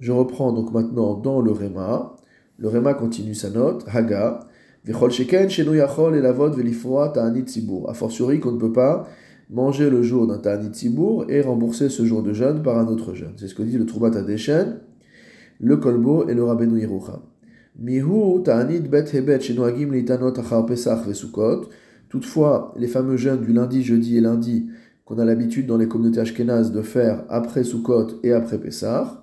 Je 0.00 0.12
reprends 0.12 0.52
donc 0.52 0.70
maintenant 0.74 1.14
dans 1.14 1.40
le 1.40 1.50
Réma. 1.50 2.14
Le 2.58 2.68
Réma 2.68 2.94
continue 2.94 3.34
sa 3.34 3.50
note. 3.50 3.84
Haga. 3.92 4.40
Vechol 4.84 5.10
sheken 5.10 5.48
shenu 5.48 5.76
yachol 5.76 6.16
elavot 6.16 6.50
velifroa 6.50 7.08
ta'anit 7.08 7.44
tzibur. 7.44 7.88
A 7.88 7.94
fortiori 7.94 8.40
qu'on 8.40 8.52
ne 8.52 8.58
peut 8.58 8.72
pas 8.72 9.08
manger 9.50 9.90
le 9.90 10.02
jour 10.02 10.26
d'un 10.26 10.38
ta'anit 10.38 10.70
tzibur 10.70 11.26
et 11.28 11.40
rembourser 11.40 11.88
ce 11.88 12.04
jour 12.04 12.22
de 12.22 12.32
jeûne 12.32 12.62
par 12.62 12.78
un 12.78 12.86
autre 12.86 13.14
jeûne. 13.14 13.34
C'est 13.36 13.48
ce 13.48 13.54
que 13.54 13.62
dit 13.62 13.78
le 13.78 13.86
Troubat 13.86 14.16
Adeshen, 14.16 14.80
le 15.60 15.76
Kolbo 15.76 16.28
et 16.28 16.34
le 16.34 16.44
Rabbeinu 16.44 16.80
Yerucham. 16.80 17.20
Mihu 17.78 18.42
ta'anit 18.44 18.80
bet 18.80 19.06
hebet 19.12 19.40
shenoagim 19.40 19.92
leitanot 19.92 20.38
achar 20.38 20.66
pesach 20.66 21.06
vesukot. 21.06 21.68
Toutefois, 22.08 22.74
les 22.76 22.88
fameux 22.88 23.16
jeûnes 23.16 23.40
du 23.40 23.52
lundi, 23.52 23.82
jeudi 23.82 24.18
et 24.18 24.20
lundi 24.20 24.68
qu'on 25.04 25.18
a 25.18 25.24
l'habitude 25.24 25.66
dans 25.66 25.76
les 25.76 25.88
communautés 25.88 26.20
ashkénazes 26.20 26.72
de 26.72 26.82
faire 26.82 27.24
après 27.28 27.64
Sukkot 27.64 28.20
et 28.22 28.32
après 28.32 28.58
Pessah, 28.58 29.21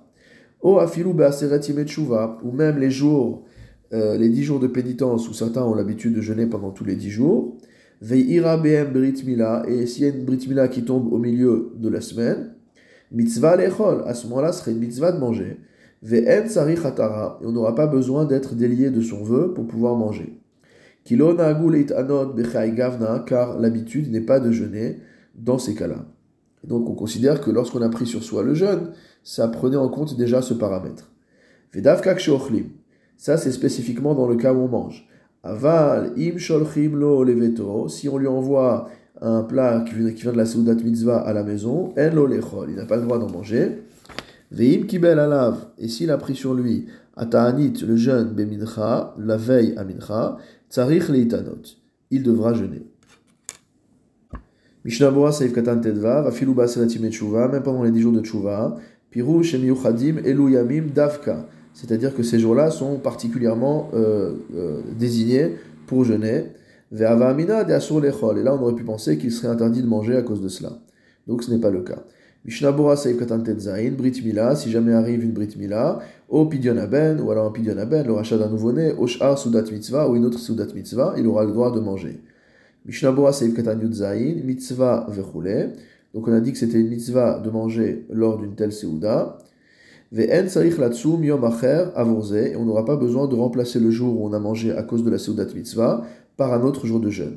ou 0.62 0.78
ou 0.78 2.52
même 2.52 2.78
les 2.78 2.90
jours, 2.90 3.44
euh, 3.92 4.16
les 4.16 4.28
dix 4.28 4.42
jours 4.42 4.60
de 4.60 4.66
pénitence 4.66 5.28
où 5.28 5.32
certains 5.32 5.62
ont 5.62 5.74
l'habitude 5.74 6.14
de 6.14 6.20
jeûner 6.20 6.46
pendant 6.46 6.70
tous 6.70 6.84
les 6.84 6.96
dix 6.96 7.10
jours, 7.10 7.56
ve'ira 8.00 8.56
be'em 8.56 8.92
brit 8.92 9.22
mila, 9.26 9.64
et 9.68 9.86
s'il 9.86 10.04
y 10.04 10.06
a 10.06 10.10
une 10.10 10.24
brit 10.24 10.46
mila 10.48 10.68
qui 10.68 10.84
tombe 10.84 11.12
au 11.12 11.18
milieu 11.18 11.72
de 11.76 11.88
la 11.88 12.00
semaine, 12.00 12.54
mitzvah 13.12 13.56
lechol, 13.56 14.02
à 14.06 14.14
ce 14.14 14.26
moment-là, 14.28 14.52
serait 14.52 14.72
une 14.72 14.78
mitzvah 14.78 15.12
de 15.12 15.18
manger, 15.18 15.58
ve'en 16.02 16.48
sarich 16.48 16.84
hatara, 16.84 17.38
et 17.42 17.46
on 17.46 17.52
n'aura 17.52 17.74
pas 17.74 17.86
besoin 17.86 18.24
d'être 18.24 18.54
délié 18.54 18.90
de 18.90 19.00
son 19.00 19.22
vœu 19.22 19.52
pour 19.54 19.66
pouvoir 19.66 19.96
manger 19.96 20.40
car 23.26 23.58
l'habitude 23.58 24.10
n'est 24.10 24.20
pas 24.20 24.40
de 24.40 24.52
jeûner 24.52 24.98
dans 25.34 25.58
ces 25.58 25.74
cas-là. 25.74 26.06
Donc 26.64 26.88
on 26.88 26.94
considère 26.94 27.40
que 27.40 27.50
lorsqu'on 27.50 27.82
a 27.82 27.88
pris 27.88 28.06
sur 28.06 28.22
soi 28.22 28.42
le 28.42 28.54
jeûne, 28.54 28.90
ça 29.22 29.48
prenait 29.48 29.76
en 29.76 29.88
compte 29.88 30.16
déjà 30.16 30.42
ce 30.42 30.54
paramètre. 30.54 31.10
Ça 33.16 33.36
c'est 33.36 33.52
spécifiquement 33.52 34.14
dans 34.14 34.26
le 34.26 34.36
cas 34.36 34.52
où 34.52 34.58
on 34.58 34.68
mange. 34.68 35.08
Aval 35.42 36.12
im 36.18 36.38
sholchim 36.38 36.96
lo 36.96 37.24
leveto, 37.24 37.88
si 37.88 38.08
on 38.08 38.18
lui 38.18 38.26
envoie 38.26 38.90
un 39.20 39.42
plat 39.42 39.84
qui 39.86 39.94
vient, 39.94 40.32
de 40.32 40.36
la 40.36 40.46
Soudat 40.46 40.74
Mitzvah 40.74 41.18
à 41.18 41.32
la 41.32 41.42
maison, 41.42 41.92
en 41.96 42.14
lo 42.14 42.26
lechol, 42.26 42.70
il 42.70 42.76
n'a 42.76 42.86
pas 42.86 42.96
le 42.96 43.02
droit 43.02 43.18
d'en 43.18 43.30
manger. 43.30 43.82
Veim 44.50 44.86
kibel 44.86 45.18
alav, 45.18 45.68
et 45.78 45.88
s'il 45.88 46.10
a 46.10 46.18
pris 46.18 46.34
sur 46.34 46.54
lui, 46.54 46.86
ata'anit, 47.16 47.74
le 47.86 47.96
jeûne 47.96 48.30
bemincha, 48.30 49.14
la 49.18 49.36
veille 49.36 49.74
à 49.76 49.84
mincha, 49.84 50.38
tsarich 50.68 51.08
leitanot, 51.08 51.62
il 52.10 52.22
devra 52.22 52.54
jeûner. 52.54 52.82
Mishnah 54.84 55.10
Bora 55.10 55.30
Saif 55.30 55.52
Katan 55.52 55.80
Tedva, 55.80 56.22
Vafilu 56.22 56.54
Baselatim 56.54 57.04
et 57.04 57.48
même 57.48 57.62
pendant 57.62 57.82
les 57.82 57.90
10 57.90 58.00
jours 58.00 58.12
de 58.12 58.22
Tshuva, 58.22 58.76
Piru 59.10 59.42
Shem 59.42 59.64
Yuchadim 59.64 60.18
Elu 60.24 60.52
Yamim 60.52 60.86
Davka, 60.94 61.46
c'est-à-dire 61.74 62.14
que 62.14 62.22
ces 62.22 62.38
jours-là 62.38 62.70
sont 62.70 62.96
particulièrement 62.98 63.90
euh, 63.94 64.34
euh, 64.54 64.80
désignés 64.98 65.56
pour 65.86 66.04
jeûner. 66.04 66.44
Ve'ava 66.92 67.28
Amina 67.28 67.64
de 67.64 67.72
Asur 67.72 68.00
Lechol, 68.00 68.38
et 68.38 68.42
là 68.42 68.54
on 68.54 68.62
aurait 68.62 68.74
pu 68.74 68.84
penser 68.84 69.16
qu'il 69.18 69.30
serait 69.30 69.48
interdit 69.48 69.82
de 69.82 69.86
manger 69.86 70.16
à 70.16 70.22
cause 70.22 70.40
de 70.40 70.48
cela. 70.48 70.78
Donc 71.26 71.42
ce 71.42 71.50
n'est 71.50 71.60
pas 71.60 71.70
le 71.70 71.82
cas. 71.82 72.04
Mishnah 72.44 72.72
Bora 72.72 72.96
Saif 72.96 73.18
Katan 73.18 73.40
Tedzain, 73.40 73.90
Brit 73.90 74.22
Mila, 74.24 74.56
si 74.56 74.70
jamais 74.70 74.94
arrive 74.94 75.22
une 75.22 75.32
Brit 75.32 75.54
Mila, 75.58 76.00
au 76.28 76.46
Pidyon 76.46 76.78
Aben, 76.78 77.20
ou 77.20 77.30
alors 77.30 77.46
un 77.46 77.52
Pidyon 77.52 77.76
Aben, 77.76 78.06
le 78.06 78.14
rachat 78.14 78.38
d'un 78.38 78.48
nouveau-né, 78.48 78.92
au 78.92 79.06
Sh'ar 79.06 79.38
Sudat 79.38 79.64
Mitzvah, 79.70 80.08
ou 80.08 80.16
une 80.16 80.24
autre 80.24 80.38
Sudat 80.38 80.72
Mitzvah, 80.74 81.14
il 81.18 81.26
aura 81.26 81.44
le 81.44 81.52
droit 81.52 81.70
de 81.70 81.80
manger. 81.80 82.20
Mishnah 82.86 83.12
Bora 83.12 83.32
Seif 83.32 83.54
Katan 83.54 83.78
Yudzaïn, 83.78 84.42
mitzvah 84.42 85.06
vechule. 85.10 85.74
Donc 86.14 86.26
on 86.28 86.32
a 86.32 86.40
dit 86.40 86.52
que 86.52 86.58
c'était 86.58 86.80
une 86.80 86.88
mitzvah 86.88 87.38
de 87.38 87.50
manger 87.50 88.06
lors 88.10 88.38
d'une 88.38 88.54
telle 88.54 88.72
seuda. 88.72 89.38
Et 90.12 90.28
on 92.56 92.64
n'aura 92.64 92.84
pas 92.84 92.96
besoin 92.96 93.28
de 93.28 93.34
remplacer 93.36 93.78
le 93.78 93.90
jour 93.90 94.20
où 94.20 94.26
on 94.26 94.32
a 94.32 94.40
mangé 94.40 94.72
à 94.72 94.82
cause 94.82 95.04
de 95.04 95.10
la 95.10 95.18
seudat 95.18 95.46
mitzvah 95.54 96.02
par 96.36 96.52
un 96.52 96.62
autre 96.62 96.86
jour 96.86 96.98
de 96.98 97.10
jeûne. 97.10 97.36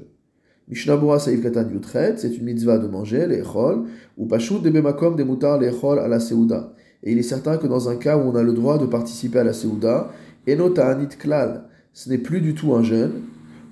Mishnah 0.69 0.97
Bora 0.97 1.19
Seif 1.19 1.43
Katan 1.43 1.69
Yutret, 1.69 2.15
c'est 2.17 2.35
une 2.35 2.45
mitzvah 2.45 2.79
de 2.79 2.87
manger, 2.87 3.27
l'échol, 3.27 3.83
ou 4.17 4.25
pashut 4.25 4.59
de 4.61 4.69
bemakom 4.69 5.15
de 5.15 5.23
mutar 5.23 5.59
l'échol 5.59 5.99
à 5.99 6.07
la 6.07 6.19
seuda. 6.19 6.73
Et 7.03 7.11
il 7.11 7.19
est 7.19 7.23
certain 7.23 7.57
que 7.57 7.67
dans 7.67 7.89
un 7.89 7.97
cas 7.97 8.17
où 8.17 8.21
on 8.21 8.35
a 8.35 8.43
le 8.43 8.53
droit 8.53 8.77
de 8.77 8.85
participer 8.85 9.39
à 9.39 9.43
la 9.43 9.53
seuda, 9.53 10.09
enota 10.49 10.87
anit 10.87 11.09
klal, 11.09 11.65
ce 11.91 12.09
n'est 12.09 12.17
plus 12.17 12.39
du 12.39 12.55
tout 12.55 12.73
un 12.73 12.81
jeûne, 12.81 13.11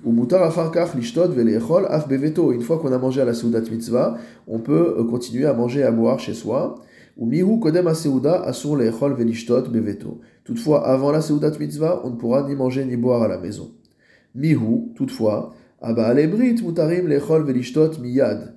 une 0.04 0.26
fois 2.62 2.78
qu'on 2.78 2.92
a 2.92 2.98
mangé 2.98 3.20
à 3.20 3.24
la 3.24 3.34
Seudat 3.34 3.60
Mitzvah, 3.60 4.16
on 4.48 4.58
peut 4.58 4.96
euh, 4.98 5.04
continuer 5.04 5.46
à 5.46 5.54
manger 5.54 5.80
et 5.80 5.84
à 5.84 5.92
boire 5.92 6.18
chez 6.18 6.34
soi. 6.34 6.74
Ou 7.16 7.26
mihu 7.26 7.60
kodem 7.60 7.86
asur 7.86 8.20
beveto. 9.70 10.20
Toutefois, 10.44 10.86
avant 10.88 11.12
la 11.12 11.20
Seudat 11.20 11.52
Mitzvah, 11.58 12.00
on 12.04 12.10
ne 12.10 12.16
pourra 12.16 12.48
ni 12.48 12.54
manger 12.56 12.84
ni 12.84 12.96
boire 12.96 13.22
à 13.22 13.28
la 13.28 13.38
maison. 13.38 13.70
Mihu, 14.34 14.92
toutefois, 14.96 15.54
aba 15.80 16.14
brit 16.14 16.62
mutarim 16.62 17.08
miyad. 18.00 18.54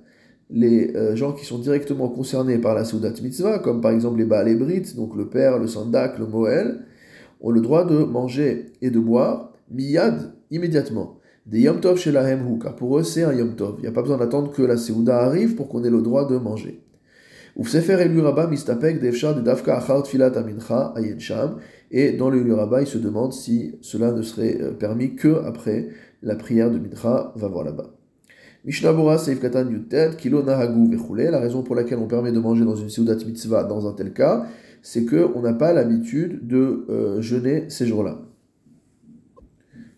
Les 0.48 0.94
euh, 0.94 1.16
gens 1.16 1.32
qui 1.32 1.44
sont 1.44 1.58
directement 1.58 2.08
concernés 2.08 2.58
par 2.58 2.74
la 2.74 2.84
Seudat 2.84 3.12
Mitzvah, 3.22 3.58
comme 3.58 3.80
par 3.80 3.90
exemple 3.90 4.18
les 4.18 4.24
Baal 4.24 4.56
Brit, 4.56 4.94
donc 4.96 5.14
le 5.16 5.28
père, 5.28 5.58
le 5.58 5.66
sandak, 5.66 6.18
le 6.18 6.26
moel, 6.26 6.86
ont 7.40 7.50
le 7.50 7.60
droit 7.60 7.84
de 7.84 7.98
manger 8.04 8.66
et 8.80 8.90
de 8.90 8.98
boire 8.98 9.52
miyad 9.70 10.32
immédiatement 10.50 11.18
des 11.46 11.60
Yom 11.60 11.80
Tov 11.80 11.96
chez 11.96 12.10
la 12.10 12.24
car 12.60 12.74
pour 12.74 12.98
eux 12.98 13.04
c'est 13.04 13.22
un 13.22 13.32
Yom 13.32 13.54
Tov. 13.54 13.76
Il 13.78 13.82
n'y 13.82 13.86
a 13.86 13.92
pas 13.92 14.02
besoin 14.02 14.16
d'attendre 14.16 14.50
que 14.50 14.62
la 14.62 14.76
Seouda 14.76 15.18
arrive 15.18 15.54
pour 15.54 15.68
qu'on 15.68 15.84
ait 15.84 15.90
le 15.90 16.02
droit 16.02 16.28
de 16.28 16.36
manger. 16.36 16.82
mistapek 17.56 19.00
de 19.00 19.40
dafka 19.40 19.80
filat 20.04 20.32
amincha 20.36 20.92
Et 21.92 22.12
dans 22.12 22.30
le 22.30 22.52
Rabba, 22.52 22.80
il 22.80 22.86
se 22.86 22.98
demande 22.98 23.32
si 23.32 23.76
cela 23.80 24.10
ne 24.10 24.22
serait 24.22 24.60
euh, 24.60 24.72
permis 24.72 25.14
que 25.14 25.44
après 25.44 25.88
la 26.22 26.34
prière 26.34 26.70
de 26.70 26.78
Mincha 26.78 27.32
va 27.36 27.48
voir 27.48 27.64
là-bas. 27.64 27.92
Katan 29.40 29.70
Yutet, 29.70 30.16
Kilo 30.18 30.42
Nahagu 30.42 30.90
Vechule. 30.90 31.30
La 31.30 31.38
raison 31.38 31.62
pour 31.62 31.76
laquelle 31.76 31.98
on 31.98 32.08
permet 32.08 32.32
de 32.32 32.40
manger 32.40 32.64
dans 32.64 32.74
une 32.74 32.90
Seudat 32.90 33.24
Mitzvah 33.24 33.62
dans 33.62 33.88
un 33.88 33.92
tel 33.92 34.12
cas, 34.12 34.46
c'est 34.82 35.06
qu'on 35.06 35.40
n'a 35.40 35.52
pas 35.52 35.72
l'habitude 35.72 36.44
de 36.44 36.84
euh, 36.90 37.20
jeûner 37.20 37.66
ces 37.68 37.86
jours-là 37.86 38.18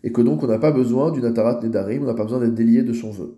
et 0.03 0.11
que 0.11 0.21
donc 0.21 0.43
on 0.43 0.47
n'a 0.47 0.59
pas 0.59 0.71
besoin 0.71 1.11
d'une 1.11 1.25
atarat 1.25 1.59
nedarim, 1.61 2.03
on 2.03 2.05
n'a 2.05 2.13
pas 2.13 2.23
besoin 2.23 2.39
d'être 2.39 2.55
délié 2.55 2.83
de 2.83 2.93
son 2.93 3.11
vœu. 3.11 3.35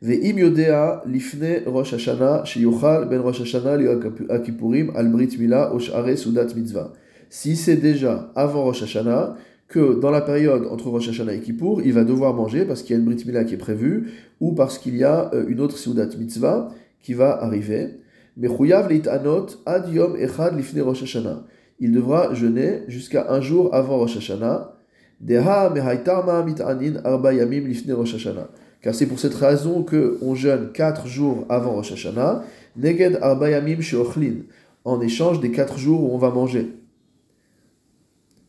Ve'im 0.00 0.38
yodea 0.38 1.02
lifne 1.06 1.62
rosh 1.66 1.94
hashana 1.94 2.44
sheyochal 2.44 3.08
ben 3.08 3.20
rosh 3.20 3.40
hashana 3.40 3.76
li 3.76 3.86
akipurim 4.28 4.92
al 4.94 5.08
brit 5.08 5.38
mila 5.38 5.74
oshare 5.74 6.16
sudat 6.16 6.54
mitzvah. 6.54 6.92
Si 7.30 7.56
c'est 7.56 7.76
déjà 7.76 8.30
avant 8.36 8.64
rosh 8.64 8.82
hashana, 8.82 9.36
que 9.68 10.00
dans 10.00 10.10
la 10.10 10.22
période 10.22 10.66
entre 10.70 10.88
Rosh 10.88 11.10
Hashanah 11.10 11.34
et 11.34 11.40
Kippour, 11.40 11.82
il 11.82 11.92
va 11.92 12.04
devoir 12.04 12.34
manger 12.34 12.64
parce 12.64 12.82
qu'il 12.82 12.96
y 12.96 12.98
a 12.98 13.00
une 13.00 13.04
Brit 13.04 13.22
Mila 13.26 13.44
qui 13.44 13.54
est 13.54 13.58
prévue 13.58 14.10
ou 14.40 14.52
parce 14.52 14.78
qu'il 14.78 14.96
y 14.96 15.04
a 15.04 15.30
euh, 15.34 15.44
une 15.46 15.60
autre 15.60 15.76
Sudat 15.76 16.08
Mitzvah 16.18 16.70
qui 17.00 17.14
va 17.14 17.42
arriver. 17.42 18.00
anot 18.42 19.46
ad 19.66 19.92
yom 19.92 20.16
echad 20.16 20.56
lifne 20.56 20.80
Rosh 20.80 21.02
Hashanah. 21.02 21.44
Il 21.80 21.92
devra 21.92 22.34
jeûner 22.34 22.82
jusqu'à 22.88 23.30
un 23.30 23.40
jour 23.40 23.74
avant 23.74 23.98
Rosh 23.98 24.16
Hashanah 24.16 24.77
car 28.80 28.94
c'est 28.94 29.06
pour 29.06 29.18
cette 29.18 29.34
raison 29.34 29.82
que 29.82 30.18
on 30.22 30.34
jeûne 30.34 30.70
4 30.72 31.06
jours 31.06 31.44
avant 31.48 31.72
Rosh 31.72 31.92
Hashanah, 31.92 32.44
neged 32.76 33.18
en 34.84 35.00
échange 35.00 35.40
des 35.40 35.50
4 35.50 35.78
jours 35.78 36.04
où 36.04 36.14
on 36.14 36.18
va 36.18 36.30
manger. 36.30 36.74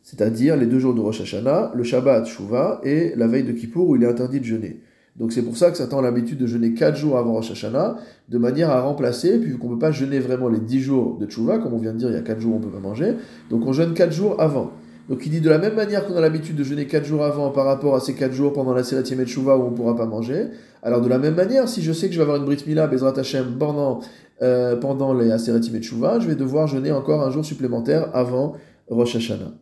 C'est-à-dire 0.02 0.56
les 0.56 0.66
deux 0.66 0.78
jours 0.78 0.94
de 0.94 1.00
Rosh 1.00 1.20
Hashanah, 1.20 1.72
le 1.74 1.82
Shabbat 1.82 2.26
Shuvah 2.26 2.80
et 2.84 3.14
la 3.16 3.26
veille 3.26 3.44
de 3.44 3.52
Kippour 3.52 3.88
où 3.88 3.96
il 3.96 4.02
est 4.04 4.08
interdit 4.08 4.40
de 4.40 4.44
jeûner. 4.44 4.80
Donc 5.16 5.32
c'est 5.32 5.42
pour 5.42 5.56
ça 5.56 5.70
que 5.70 5.76
Satan 5.76 5.98
a 5.98 6.02
l'habitude 6.02 6.38
de 6.38 6.46
jeûner 6.46 6.72
4 6.72 6.96
jours 6.96 7.18
avant 7.18 7.32
Rosh 7.32 7.50
Hashanah, 7.50 7.96
de 8.28 8.38
manière 8.38 8.70
à 8.70 8.80
remplacer, 8.80 9.38
puis 9.38 9.58
qu'on 9.58 9.68
ne 9.68 9.74
peut 9.74 9.78
pas 9.80 9.90
jeûner 9.90 10.18
vraiment 10.18 10.48
les 10.48 10.60
10 10.60 10.80
jours 10.80 11.18
de 11.18 11.28
Shuvah, 11.28 11.58
comme 11.58 11.74
on 11.74 11.78
vient 11.78 11.92
de 11.92 11.98
dire, 11.98 12.08
il 12.08 12.14
y 12.14 12.18
a 12.18 12.22
4 12.22 12.40
jours 12.40 12.54
on 12.56 12.60
peut 12.60 12.70
pas 12.70 12.78
manger, 12.78 13.14
donc 13.50 13.66
on 13.66 13.72
jeûne 13.72 13.92
4 13.92 14.12
jours 14.12 14.40
avant. 14.40 14.70
Donc 15.10 15.26
il 15.26 15.30
dit 15.30 15.40
de 15.40 15.50
la 15.50 15.58
même 15.58 15.74
manière 15.74 16.06
qu'on 16.06 16.14
a 16.14 16.20
l'habitude 16.20 16.54
de 16.54 16.62
jeûner 16.62 16.86
4 16.86 17.04
jours 17.04 17.24
avant 17.24 17.50
par 17.50 17.66
rapport 17.66 17.96
à 17.96 18.00
ces 18.00 18.14
4 18.14 18.32
jours 18.32 18.52
pendant 18.52 18.72
la 18.72 18.84
Seret 18.84 19.02
Yemet 19.02 19.24
où 19.36 19.50
on 19.50 19.70
ne 19.72 19.76
pourra 19.76 19.96
pas 19.96 20.06
manger, 20.06 20.46
alors 20.84 21.00
de 21.00 21.08
la 21.08 21.18
même 21.18 21.34
manière, 21.34 21.68
si 21.68 21.82
je 21.82 21.92
sais 21.92 22.06
que 22.06 22.12
je 22.12 22.18
vais 22.18 22.22
avoir 22.22 22.36
une 22.36 22.44
Brit 22.44 22.62
Mila, 22.64 22.86
Bezrat 22.86 23.18
Hashem, 23.18 23.56
pendant, 23.58 23.98
euh, 24.40 24.76
pendant 24.76 25.12
les 25.12 25.32
Aseret 25.32 25.58
Yemet 25.58 25.82
je 25.82 26.26
vais 26.28 26.36
devoir 26.36 26.68
jeûner 26.68 26.92
encore 26.92 27.22
un 27.22 27.30
jour 27.32 27.44
supplémentaire 27.44 28.08
avant 28.14 28.54
Rosh 28.88 29.16
Hashanah. 29.16 29.52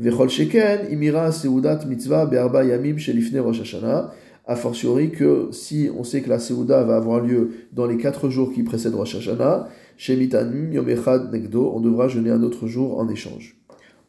Vechol 0.00 0.28
Sheken, 0.28 0.90
Imira 0.90 1.30
Seudat 1.30 1.84
Mitzvah 1.86 2.26
Be'arba 2.26 2.64
Yamim 2.64 2.98
Shelifne 2.98 3.38
Rosh 3.38 3.60
Hashanah, 3.60 4.10
a 4.44 4.56
fortiori 4.56 5.12
que 5.12 5.50
si 5.52 5.88
on 5.96 6.02
sait 6.02 6.20
que 6.20 6.28
la 6.28 6.40
Seuda 6.40 6.82
va 6.82 6.96
avoir 6.96 7.20
lieu 7.20 7.50
dans 7.72 7.86
les 7.86 7.96
4 7.96 8.28
jours 8.28 8.52
qui 8.52 8.64
précèdent 8.64 8.96
Rosh 8.96 9.14
Hashanah, 9.14 9.68
Shemitanim 9.96 10.72
Yom 10.72 10.88
Echad 10.88 11.32
Negdo, 11.32 11.70
on 11.76 11.80
devra 11.80 12.08
jeûner 12.08 12.30
un 12.30 12.42
autre 12.42 12.66
jour 12.66 12.98
en 12.98 13.08
échange. 13.08 13.56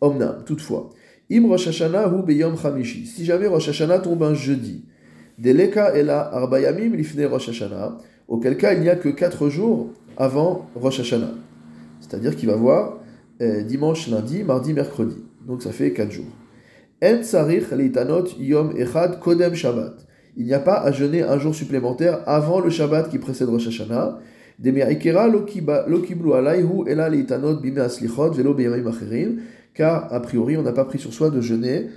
Omnam, 0.01 0.43
toutefois, 0.45 0.93
Im 1.29 1.47
Rosh 1.47 1.67
Hashanah 1.67 2.07
hu 2.07 2.21
beyom 2.23 2.55
chamishi. 2.55 3.05
Si 3.05 3.25
jamais 3.25 3.47
Rosh 3.47 3.69
Hashanah 3.69 3.99
tombe 3.99 4.21
un 4.23 4.35
jeudi, 4.35 4.85
Deleka 5.39 5.95
ela 5.95 6.21
arbayamim 6.33 6.95
lifne 6.95 7.25
Rosh 7.25 7.49
Hashanah, 7.49 7.97
auquel 8.27 8.57
cas 8.57 8.73
il 8.73 8.81
n'y 8.81 8.89
a 8.89 8.95
que 8.95 9.09
4 9.09 9.49
jours 9.49 9.89
avant 10.17 10.69
Rosh 10.75 10.99
Hashanah. 10.99 11.33
C'est-à-dire 11.99 12.35
qu'il 12.35 12.47
va 12.47 12.55
voir 12.55 12.99
euh, 13.41 13.63
dimanche, 13.63 14.07
lundi, 14.07 14.43
mardi, 14.43 14.73
mercredi. 14.73 15.17
Donc 15.47 15.63
ça 15.63 15.71
fait 15.71 15.93
4 15.93 16.11
jours. 16.11 16.25
En 17.03 17.23
tsarich 17.23 17.71
leitanot 17.71 18.27
yom 18.39 18.77
echad 18.77 19.19
kodem 19.19 19.55
Shabbat. 19.55 20.05
Il 20.37 20.45
n'y 20.45 20.53
a 20.53 20.59
pas 20.59 20.75
à 20.75 20.91
jeûner 20.91 21.23
un 21.23 21.39
jour 21.39 21.55
supplémentaire 21.55 22.19
avant 22.27 22.59
le 22.59 22.69
Shabbat 22.69 23.09
qui 23.09 23.17
précède 23.17 23.49
Rosh 23.49 23.67
Hashanah. 23.67 24.19
Car, 29.75 30.11
a 30.11 30.19
priori, 30.21 30.57
on 30.57 30.63
n'a 30.63 30.71
pas 30.71 30.85
pris 30.85 30.97
sur 30.97 31.13
soi 31.13 31.29
de 31.29 31.41
jeûner 31.41 31.89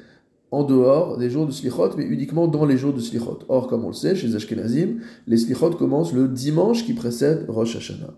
en 0.51 0.65
dehors 0.65 1.17
des 1.17 1.31
jours 1.31 1.47
de 1.47 1.53
Slichot, 1.53 1.97
mais 1.97 2.05
uniquement 2.05 2.49
dans 2.49 2.67
les 2.67 2.77
jours 2.77 2.93
de 2.93 3.01
Slichot. 3.01 3.41
Or, 3.49 3.69
comme 3.69 3.85
on 3.85 3.89
le 3.89 3.95
sait, 3.95 4.17
chez 4.17 4.27
les 4.27 4.35
Ashkenazim, 4.35 4.99
les 5.27 5.37
Slichot 5.37 5.71
commencent 5.71 6.13
le 6.13 6.29
dimanche 6.29 6.85
qui 6.85 6.93
précède 6.93 7.47
Rosh 7.49 7.77
Hashanah. 7.77 8.15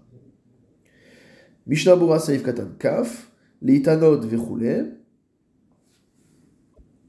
Mishnah 1.67 1.97
Katan 2.43 2.69
Kaf, 2.79 3.31
Leitanot 3.61 4.21
Vechoulé. 4.21 4.85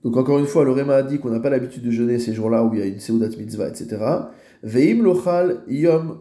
Donc 0.04 0.18
encore 0.18 0.40
une 0.40 0.46
fois, 0.46 0.66
le 0.66 0.72
Réma 0.72 0.96
a 0.96 1.04
dit 1.04 1.20
qu'on 1.20 1.30
n'a 1.30 1.40
pas 1.40 1.50
l'habitude 1.50 1.84
de 1.84 1.92
jeûner 1.92 2.20
ces 2.20 2.34
jours-là 2.34 2.64
où 2.64 2.74
il 2.74 2.80
y 2.80 2.84
a 2.84 2.86
une 2.86 3.00
Seudat 3.00 3.30
Mitzvah, 3.38 3.70
etc. 3.70 4.04
Veim 4.62 5.04
Lochal 5.04 5.64
Yom 5.68 6.20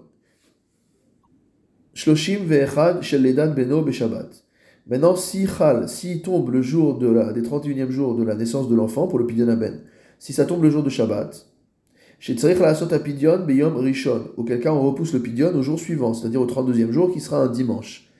Shloshim 1.95 2.45
Ve'echad 2.45 3.03
Shel 3.03 3.23
Ledan 3.23 3.53
Beno 3.53 3.83
Beshabbat. 3.83 4.45
Maintenant, 4.87 5.15
si 5.15 5.47
Chal, 5.47 5.89
s'il 5.89 6.23
tombe 6.23 6.51
le 6.51 6.63
jour 6.63 6.99
de 6.99 7.09
la, 7.09 7.33
des 7.33 7.43
31e 7.43 7.91
jours 7.91 8.15
de 8.15 8.25
la 8.25 8.35
naissance 8.35 8.69
de 8.69 8.75
l'enfant 8.75 9.07
pour 9.07 9.19
le 9.19 9.27
Pidyon 9.27 9.49
Aben, 9.49 9.81
si 10.19 10.33
ça 10.33 10.45
tombe 10.45 10.63
le 10.63 10.71
jour 10.71 10.83
de 10.83 10.91
Shabbat, 10.91 11.47
chez 12.19 12.35
Rishon, 12.35 14.21
auquel 14.37 14.61
cas 14.61 14.73
on 14.73 14.83
repousse 14.83 15.15
le 15.15 15.21
Pidyon 15.21 15.55
au 15.55 15.63
jour 15.63 15.79
suivant, 15.79 16.13
c'est-à-dire 16.13 16.41
au 16.41 16.47
32e 16.47 16.91
jour 16.91 17.13
qui 17.13 17.21
sera 17.21 17.41
un 17.43 17.49
dimanche. 17.49 18.11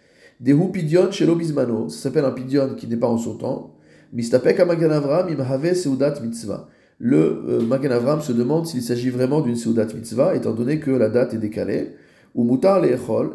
Dehu 0.40 0.71
Pidyon 0.73 1.11
chez 1.11 1.26
l'Obismano, 1.26 1.88
ça 1.88 2.05
s'appelle 2.05 2.25
un 2.25 2.31
Pidyon 2.31 2.75
qui 2.76 2.87
n'est 2.87 2.97
pas 2.97 3.09
en 3.09 3.19
son 3.19 3.35
temps. 3.35 3.76
Mistapek 4.12 4.59
Magan 4.61 4.90
Avram 4.90 5.29
Imhave 5.29 5.75
Seudat 5.75 6.21
Mitzvah. 6.21 6.69
Le 6.99 7.45
euh, 7.49 7.61
Magan 7.62 7.90
Avram 7.90 8.21
se 8.23 8.33
demande 8.33 8.67
s'il 8.67 8.83
s'agit 8.83 9.11
vraiment 9.11 9.40
d'une 9.43 9.57
Seudat 9.57 9.87
Mitzvah, 9.87 10.35
étant 10.35 10.52
donné 10.52 10.81
que 10.81 10.90
la 10.90 11.09
date 11.09 11.35
est 11.35 11.38
décalée, 11.38 11.90
ou 12.35 12.45
Mutar 12.45 12.81
Leechol, 12.81 13.33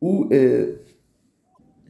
ou. 0.00 0.28
Euh, 0.32 0.76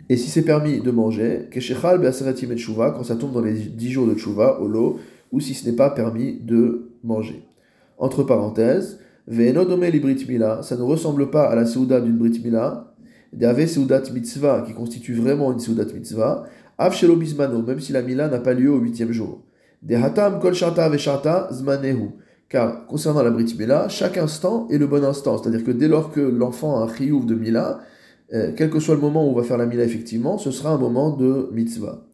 et 0.08 0.16
si 0.16 0.30
c'est 0.30 0.42
permis 0.42 0.80
de 0.80 0.90
manger, 0.90 1.48
quand 1.52 3.04
ça 3.04 3.16
tombe 3.16 3.32
dans 3.32 3.42
les 3.42 3.52
10 3.52 3.90
jours 3.90 4.06
de 4.06 4.14
Tshuva, 4.14 4.60
au 4.60 4.98
ou 5.30 5.40
si 5.40 5.52
ce 5.54 5.68
n'est 5.68 5.76
pas 5.76 5.90
permis 5.90 6.38
de 6.40 6.90
manger. 7.04 7.44
Entre 7.98 8.22
parenthèses, 8.22 9.00
Brit 9.26 10.26
Mila, 10.28 10.62
ça 10.62 10.76
ne 10.76 10.82
ressemble 10.82 11.30
pas 11.30 11.44
à 11.44 11.54
la 11.54 11.66
Seuda 11.66 12.00
d'une 12.00 12.16
Brit 12.16 12.40
Mila, 12.42 12.94
d'Ave 13.34 13.66
Seudat 13.66 14.02
Mitzvah, 14.12 14.64
qui 14.66 14.72
constitue 14.72 15.14
vraiment 15.14 15.52
une 15.52 15.58
Seudat 15.58 15.92
Mitzvah, 15.92 16.44
Av 16.78 16.94
Bismano, 17.16 17.60
même 17.60 17.80
si 17.80 17.92
la 17.92 18.00
Mila 18.00 18.28
n'a 18.28 18.38
pas 18.38 18.54
lieu 18.54 18.70
au 18.70 18.78
huitième 18.78 19.12
jour. 19.12 19.42
De 19.82 19.96
Hatam 19.96 20.40
Kol 20.40 20.54
Shanta 20.54 21.48
Zmanehu. 21.52 22.10
Car 22.48 22.86
concernant 22.86 23.22
la 23.22 23.30
Brit 23.30 23.54
Mila, 23.58 23.88
chaque 23.88 24.16
instant 24.16 24.68
est 24.70 24.78
le 24.78 24.86
bon 24.86 25.04
instant. 25.04 25.36
C'est-à-dire 25.36 25.64
que 25.64 25.72
dès 25.72 25.88
lors 25.88 26.10
que 26.10 26.20
l'enfant 26.20 26.80
a 26.80 26.84
un 26.84 26.88
chiyuv 26.88 27.26
de 27.26 27.34
Mila, 27.34 27.80
euh, 28.34 28.52
quel 28.56 28.68
que 28.68 28.78
soit 28.78 28.94
le 28.94 29.00
moment 29.00 29.26
où 29.26 29.30
on 29.30 29.34
va 29.34 29.42
faire 29.42 29.56
la 29.56 29.66
mila 29.66 29.84
effectivement, 29.84 30.36
ce 30.36 30.50
sera 30.50 30.70
un 30.70 30.78
moment 30.78 31.16
de 31.16 31.48
mitzvah. 31.52 32.04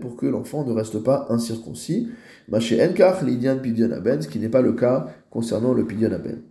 pour 0.00 0.16
que 0.16 0.26
l'enfant 0.26 0.64
ne 0.64 0.72
reste 0.72 0.98
pas 0.98 1.26
incirconcis. 1.30 2.08
Maché 2.50 2.82
enkach 2.82 3.22
l'idyan 3.22 3.58
pidyon 3.58 3.92
aben, 3.92 4.20
ce 4.20 4.28
qui 4.28 4.40
n'est 4.40 4.48
pas 4.48 4.60
le 4.60 4.72
cas 4.72 5.06
concernant 5.30 5.72
le 5.72 5.86
pidyon 5.86 6.12
aben. 6.12 6.42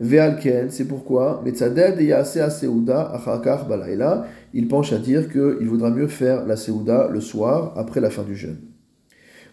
Ve'alken, 0.00 0.70
c'est 0.70 0.86
pourquoi, 0.86 1.42
metzaded 1.44 2.00
yase 2.00 2.38
aseuda 2.38 3.10
achakach 3.12 3.68
balayla, 3.68 4.26
il 4.54 4.68
penche 4.68 4.92
à 4.92 4.98
dire 4.98 5.28
qu'il 5.28 5.68
vaudra 5.68 5.90
mieux 5.90 6.06
faire 6.06 6.46
la 6.46 6.56
seuda 6.56 7.08
le 7.12 7.20
soir, 7.20 7.74
après 7.76 8.00
la 8.00 8.10
fin 8.10 8.22
du 8.22 8.36
jeûne. 8.36 8.58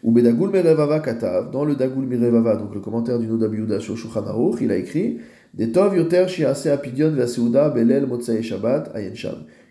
Ou 0.03 0.11
bedagul 0.11 0.49
merevava 0.49 0.99
katav, 0.99 1.51
dans 1.51 1.65
le 1.65 1.75
dagul 1.75 2.05
merevava, 2.05 2.55
donc 2.55 2.73
le 2.73 2.79
commentaire 2.79 3.19
du 3.19 3.27
Nodabiuda 3.27 3.79
sur 3.79 3.97
Shulchan 3.97 4.23
il 4.61 4.71
a 4.71 4.77
écrit 4.77 5.19
des 5.53 5.71
tov 5.71 5.95
yoter 5.95 6.25
apidion 6.69 7.11
belel 7.11 8.07
shabbat 8.41 8.91
ayen 8.95 9.13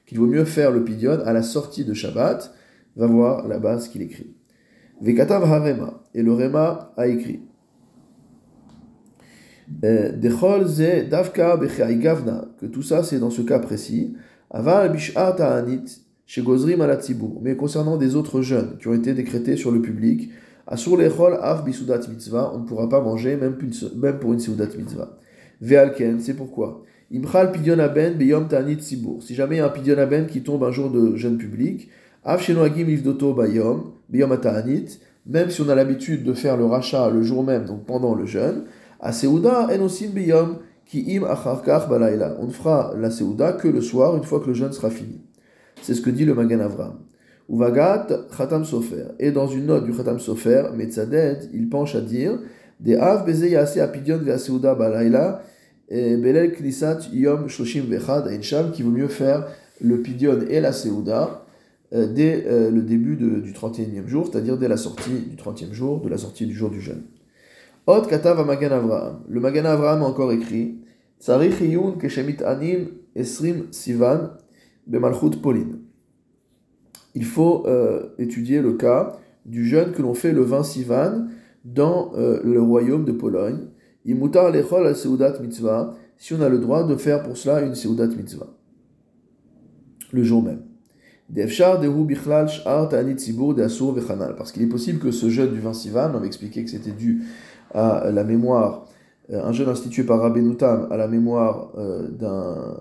Qu'il 0.07 0.19
vaut 0.19 0.27
mieux 0.27 0.45
faire 0.45 0.71
le 0.71 0.85
pidion 0.85 1.19
à 1.25 1.33
la 1.33 1.43
sortie 1.43 1.85
de 1.85 1.93
Shabbat. 1.93 2.55
Va 2.97 3.07
voir 3.07 3.47
la 3.47 3.59
base 3.59 3.89
qu'il 3.89 4.03
écrit. 4.03 4.35
Vekatav 5.03 5.45
harema. 5.45 6.03
Et 6.15 6.23
le 6.23 6.33
rema 6.33 6.93
a 6.97 7.07
écrit. 7.07 7.41
Euh, 9.85 10.13
Dechol 10.13 10.67
ze 10.67 11.09
davka 11.09 11.59
gavna. 11.59 12.47
Que 12.59 12.67
tout 12.67 12.83
ça 12.83 13.03
c'est 13.03 13.19
dans 13.19 13.31
ce 13.31 13.43
cas 13.43 13.59
précis. 13.59 14.17
Aval 14.51 14.93
bish'ar 14.93 15.37
ta'anit. 15.37 16.03
Chez 16.25 16.43
Gozrim 16.43 16.81
la 16.81 16.99
Mais 17.43 17.57
concernant 17.57 17.97
des 17.97 18.15
autres 18.15 18.43
jeunes 18.43 18.77
qui 18.79 18.89
ont 18.89 18.95
été 18.95 19.15
décrétés 19.15 19.57
sur 19.57 19.71
le 19.71 19.81
public, 19.81 20.31
Asur 20.71 20.99
lechol 20.99 21.39
av 21.41 21.65
bisudat 21.65 22.07
mitzvah, 22.11 22.53
on 22.55 22.59
ne 22.59 22.67
pourra 22.67 22.91
pas 22.91 23.01
manger 23.01 23.37
même, 23.37 23.57
pour 24.21 24.35
une 24.35 24.39
seudat 24.39 24.67
mitzvah. 24.77 25.17
C'est 25.61 26.35
pourquoi. 26.37 26.85
Imchal 27.13 27.53
pidyon 27.53 27.79
aben 27.79 28.15
beyom 28.19 28.49
ta'anit 28.49 28.81
sibur. 28.81 29.23
Si 29.23 29.35
jamais 29.35 29.57
il 29.57 29.59
y 29.59 29.63
a 29.63 29.67
un 29.67 29.71
pidyon 29.71 29.99
aben 29.99 30.27
qui 30.27 30.43
tombe 30.43 30.63
un 30.63 30.71
jour 30.71 30.91
de 30.91 31.17
jeûne 31.17 31.39
public, 31.39 31.89
shenoagim 32.39 32.85
livdoto 32.85 33.33
bayom, 33.33 33.93
beyom 34.09 34.37
même 35.27 35.51
si 35.51 35.61
on 35.61 35.69
a 35.69 35.75
l'habitude 35.75 36.25
de 36.25 36.33
faire 36.33 36.57
le 36.57 36.65
rachat 36.65 37.11
le 37.11 37.23
jour 37.23 37.45
même, 37.45 37.65
donc 37.65 37.85
pendant 37.85 38.15
le 38.15 38.27
jeûne, 38.27 38.65
a 39.01 39.13
seuda 39.13 39.69
enosim 39.73 40.11
beyom 40.11 40.59
ki 40.87 41.17
im 41.17 41.25
acharkach 41.25 41.89
balayla. 41.89 42.37
On 42.41 42.47
ne 42.47 42.53
fera 42.53 42.95
la 42.99 43.11
seuda 43.11 43.53
que 43.53 43.69
le 43.69 43.81
soir, 43.81 44.17
une 44.17 44.25
fois 44.25 44.41
que 44.41 44.47
le 44.47 44.55
jeûne 44.55 44.73
sera 44.73 44.91
fini. 44.91 45.21
C'est 45.83 45.95
ce 45.95 46.01
que 46.01 46.11
dit 46.11 46.25
le 46.25 46.35
Magan 46.35 46.61
Avram. 46.61 46.99
Uvagat 47.51 48.07
Khatam 48.37 48.65
Sofer. 48.65 49.07
Et 49.19 49.33
dans 49.33 49.47
une 49.47 49.67
note 49.67 49.85
du 49.85 49.93
Khatam 49.93 50.19
Sofer, 50.19 50.65
Metzaded, 50.75 51.51
il 51.55 51.69
penche 51.69 51.95
à 51.95 52.01
dire 52.01 52.39
des 52.81 52.97
Av 52.97 53.25
Beze 53.25 53.49
Yase 53.49 53.79
Apidion 53.79 54.19
Veaseuda 54.19 54.75
Balaila, 54.75 55.43
Belel 55.91 56.53
Knisat 56.53 57.09
Yom 57.13 57.49
Shoshim 57.49 57.85
Vechad 57.89 58.29
Ainsham, 58.29 58.73
qui 58.73 58.83
vaut 58.83 58.91
mieux 58.91 59.09
faire 59.09 59.49
le 59.81 60.01
Pidion 60.03 60.41
et 60.49 60.61
la 60.61 60.73
Seuda 60.73 61.45
euh, 61.95 62.07
dès 62.07 62.45
euh, 62.47 62.71
le 62.71 62.83
début 62.83 63.17
du 63.17 63.53
31e 63.53 64.07
jour, 64.07 64.29
c'est-à-dire 64.31 64.59
dès 64.59 64.69
la 64.69 64.77
sortie 64.77 65.11
du 65.11 65.37
30e 65.37 65.73
jour, 65.73 66.01
de 66.01 66.09
la 66.09 66.19
sortie 66.19 66.47
du 66.47 66.55
jour 66.55 66.71
du 66.71 66.81
jeûne. 66.81 67.03
Ot 67.87 68.03
Katav 68.03 68.45
Magan 68.47 68.73
Avraham. 68.73 69.21
Le 69.29 69.41
Magan 69.41 69.65
Avraham 69.65 70.03
a 70.03 70.05
encore 70.05 70.33
écrit 70.33 70.77
Tsarich 71.19 71.61
Yun 71.61 71.93
Keshemit 71.93 72.43
Anim 72.45 72.89
Esrim 73.17 73.69
Sivan 73.71 74.33
Bemalchut 74.87 75.41
Pauline. 75.43 75.79
Il 77.15 77.25
faut 77.25 77.65
euh, 77.67 78.11
étudier 78.19 78.61
le 78.61 78.75
cas 78.75 79.17
du 79.47 79.67
jeûne 79.67 79.93
que 79.93 80.03
l'on 80.03 80.13
fait 80.13 80.33
le 80.33 80.43
20 80.43 80.63
Sivan 80.63 81.29
dans 81.75 82.13
euh, 82.17 82.41
le 82.45 82.61
royaume 82.63 83.05
de 83.05 83.13
Pologne. 83.13 83.69
Al 84.07 84.97
seudat 84.97 85.39
mitzvah, 85.41 85.95
si 86.17 86.33
on 86.35 86.41
a 86.41 86.49
le 86.49 86.59
droit 86.59 86.87
de 86.87 86.97
faire 86.97 87.23
pour 87.23 87.37
cela 87.37 87.61
une 87.61 87.75
seudat 87.75 88.07
mitzvah. 88.07 88.49
Le 90.13 90.23
jour 90.23 90.43
même. 90.43 90.63
Parce 94.37 94.53
qu'il 94.53 94.63
est 94.63 94.67
possible 94.67 94.99
que 94.99 95.11
ce 95.11 95.29
jeûne 95.29 95.53
du 95.53 95.61
20 95.61 95.75
Sivan, 95.75 96.11
on 96.15 96.21
m'a 96.21 96.27
expliqué 96.27 96.65
que 96.65 96.71
c'était 96.71 96.93
dû 96.93 97.23
à 97.75 98.11
la 98.11 98.25
mémoire, 98.25 98.87
euh, 99.31 99.45
un 99.45 99.53
jeûne 99.53 99.69
institué 99.69 100.05
par 100.05 100.21
Rabbi 100.21 100.41
Nutam 100.41 100.89
à 100.91 100.97
la 100.97 101.07
mémoire 101.07 101.73
d'un 102.19 102.79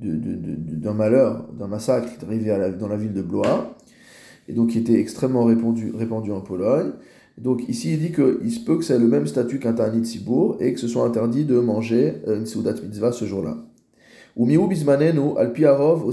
d'un 0.00 0.94
malheur, 0.94 1.44
d'un 1.58 1.66
massacre 1.66 2.08
qui 2.08 2.14
est 2.14 2.24
arrivé 2.24 2.76
dans 2.78 2.88
la 2.88 2.96
ville 2.96 3.12
de 3.12 3.22
Blois, 3.22 3.76
et 4.46 4.52
donc 4.52 4.68
qui 4.70 4.78
était 4.78 5.00
extrêmement 5.00 5.44
répandu 5.44 6.32
en 6.32 6.40
Pologne. 6.40 6.92
Donc 7.38 7.68
ici, 7.68 7.92
il 7.92 8.00
dit 8.00 8.12
qu'il 8.12 8.50
se 8.50 8.60
peut 8.60 8.78
que 8.78 8.84
c'est 8.84 8.98
le 8.98 9.06
même 9.06 9.26
statut 9.26 9.58
qu'un 9.58 9.74
Tanit 9.74 10.06
Sibour, 10.06 10.56
et 10.60 10.72
que 10.72 10.80
ce 10.80 10.88
soit 10.88 11.04
interdit 11.04 11.44
de 11.44 11.58
manger 11.58 12.14
euh, 12.26 12.38
une 12.38 12.46
Seudat 12.46 12.74
Mitzvah 12.82 13.12
ce 13.12 13.26
jour-là. 13.26 13.58
Ou 14.36 14.46
miou 14.46 14.66
bismanenu 14.66 15.36
alpiarov. 15.36 16.10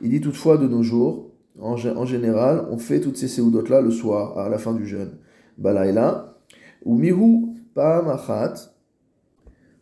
Il 0.00 0.10
dit 0.10 0.20
toutefois 0.20 0.58
de 0.58 0.66
nos 0.66 0.82
jours, 0.82 1.30
en, 1.60 1.76
général, 1.76 2.66
on 2.70 2.78
fait 2.78 3.00
toutes 3.00 3.16
ces 3.18 3.28
seudot-là 3.28 3.80
le 3.80 3.90
soir, 3.90 4.38
à 4.38 4.48
la 4.48 4.58
fin 4.58 4.72
du 4.72 4.86
jeûne. 4.86 5.12
Balaila. 5.58 6.36
Ou 6.84 6.96
mihu 6.96 7.46
paamachat. 7.74 8.54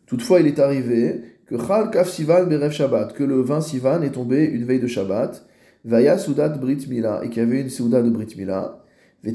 Toutefois, 0.05 0.41
il 0.41 0.47
est 0.47 0.59
arrivé 0.59 1.21
que 1.45 1.57
Chal 1.57 1.89
Kaf 1.91 2.09
Sivan 2.09 2.45
Berev 2.45 2.71
Shabbat, 2.71 3.13
que 3.13 3.23
le 3.23 3.41
20 3.41 3.61
Sivan 3.61 4.01
est 4.01 4.11
tombé 4.11 4.45
une 4.45 4.65
veille 4.65 4.79
de 4.79 4.87
Shabbat, 4.87 5.45
Vaya 5.85 6.17
Brit 6.59 6.87
Mila, 6.89 7.21
et 7.23 7.29
qu'il 7.29 7.43
y 7.43 7.45
avait 7.45 7.61
une 7.61 7.69
Souda 7.69 8.01
de 8.01 8.09
Brit 8.09 8.35
Mila, 8.37 8.80
Et 9.23 9.31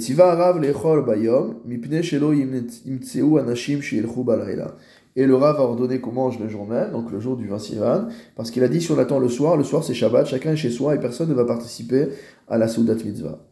le 5.27 5.35
Rav 5.37 5.57
a 5.57 5.61
ordonné 5.63 6.01
qu'on 6.01 6.13
mange 6.13 6.41
le 6.41 6.49
jour 6.49 6.67
même, 6.67 6.91
donc 6.91 7.13
le 7.13 7.21
jour 7.21 7.37
du 7.37 7.47
20 7.47 7.59
Sivan, 7.61 8.09
parce 8.35 8.51
qu'il 8.51 8.65
a 8.65 8.69
dit 8.69 8.81
si 8.81 8.91
on 8.91 8.99
attend 8.99 9.21
le 9.21 9.29
soir, 9.29 9.57
le 9.57 9.63
soir 9.63 9.85
c'est 9.85 9.95
Shabbat, 9.95 10.27
chacun 10.27 10.53
est 10.53 10.57
chez 10.57 10.71
soi 10.71 10.97
et 10.97 10.99
personne 10.99 11.29
ne 11.29 11.35
va 11.35 11.45
participer 11.45 12.09
à 12.49 12.59
la 12.59 12.67
Soudat 12.67 12.97
Mitzvah. 12.97 13.47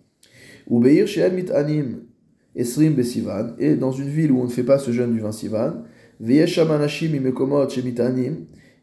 Esrim 2.56 2.94
Besivan, 2.94 3.54
et 3.58 3.76
dans 3.76 3.92
une 3.92 4.08
ville 4.08 4.32
où 4.32 4.40
on 4.40 4.44
ne 4.44 4.50
fait 4.50 4.64
pas 4.64 4.78
ce 4.78 4.90
jeûne 4.90 5.12
du 5.12 5.20
20 5.20 5.32
Sivan, 5.32 5.72
et 6.20 6.44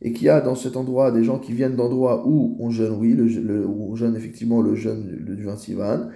et 0.04 0.14
qu'il 0.14 0.26
y 0.26 0.30
a 0.30 0.42
dans 0.42 0.56
cet 0.56 0.78
endroit 0.78 1.12
des 1.12 1.24
gens 1.24 1.38
qui 1.38 1.54
viennent 1.54 1.76
d'endroits 1.76 2.28
où 2.28 2.58
on 2.60 2.72
jeûne, 2.72 2.96
oui, 3.00 3.14
le, 3.14 3.66
où 3.66 3.92
on 3.92 3.96
jeûne 3.96 4.16
effectivement 4.16 4.62
le 4.62 4.74
jeûne 4.74 5.24
du 5.24 5.44
20 5.44 5.58
Sivan, 5.58 6.10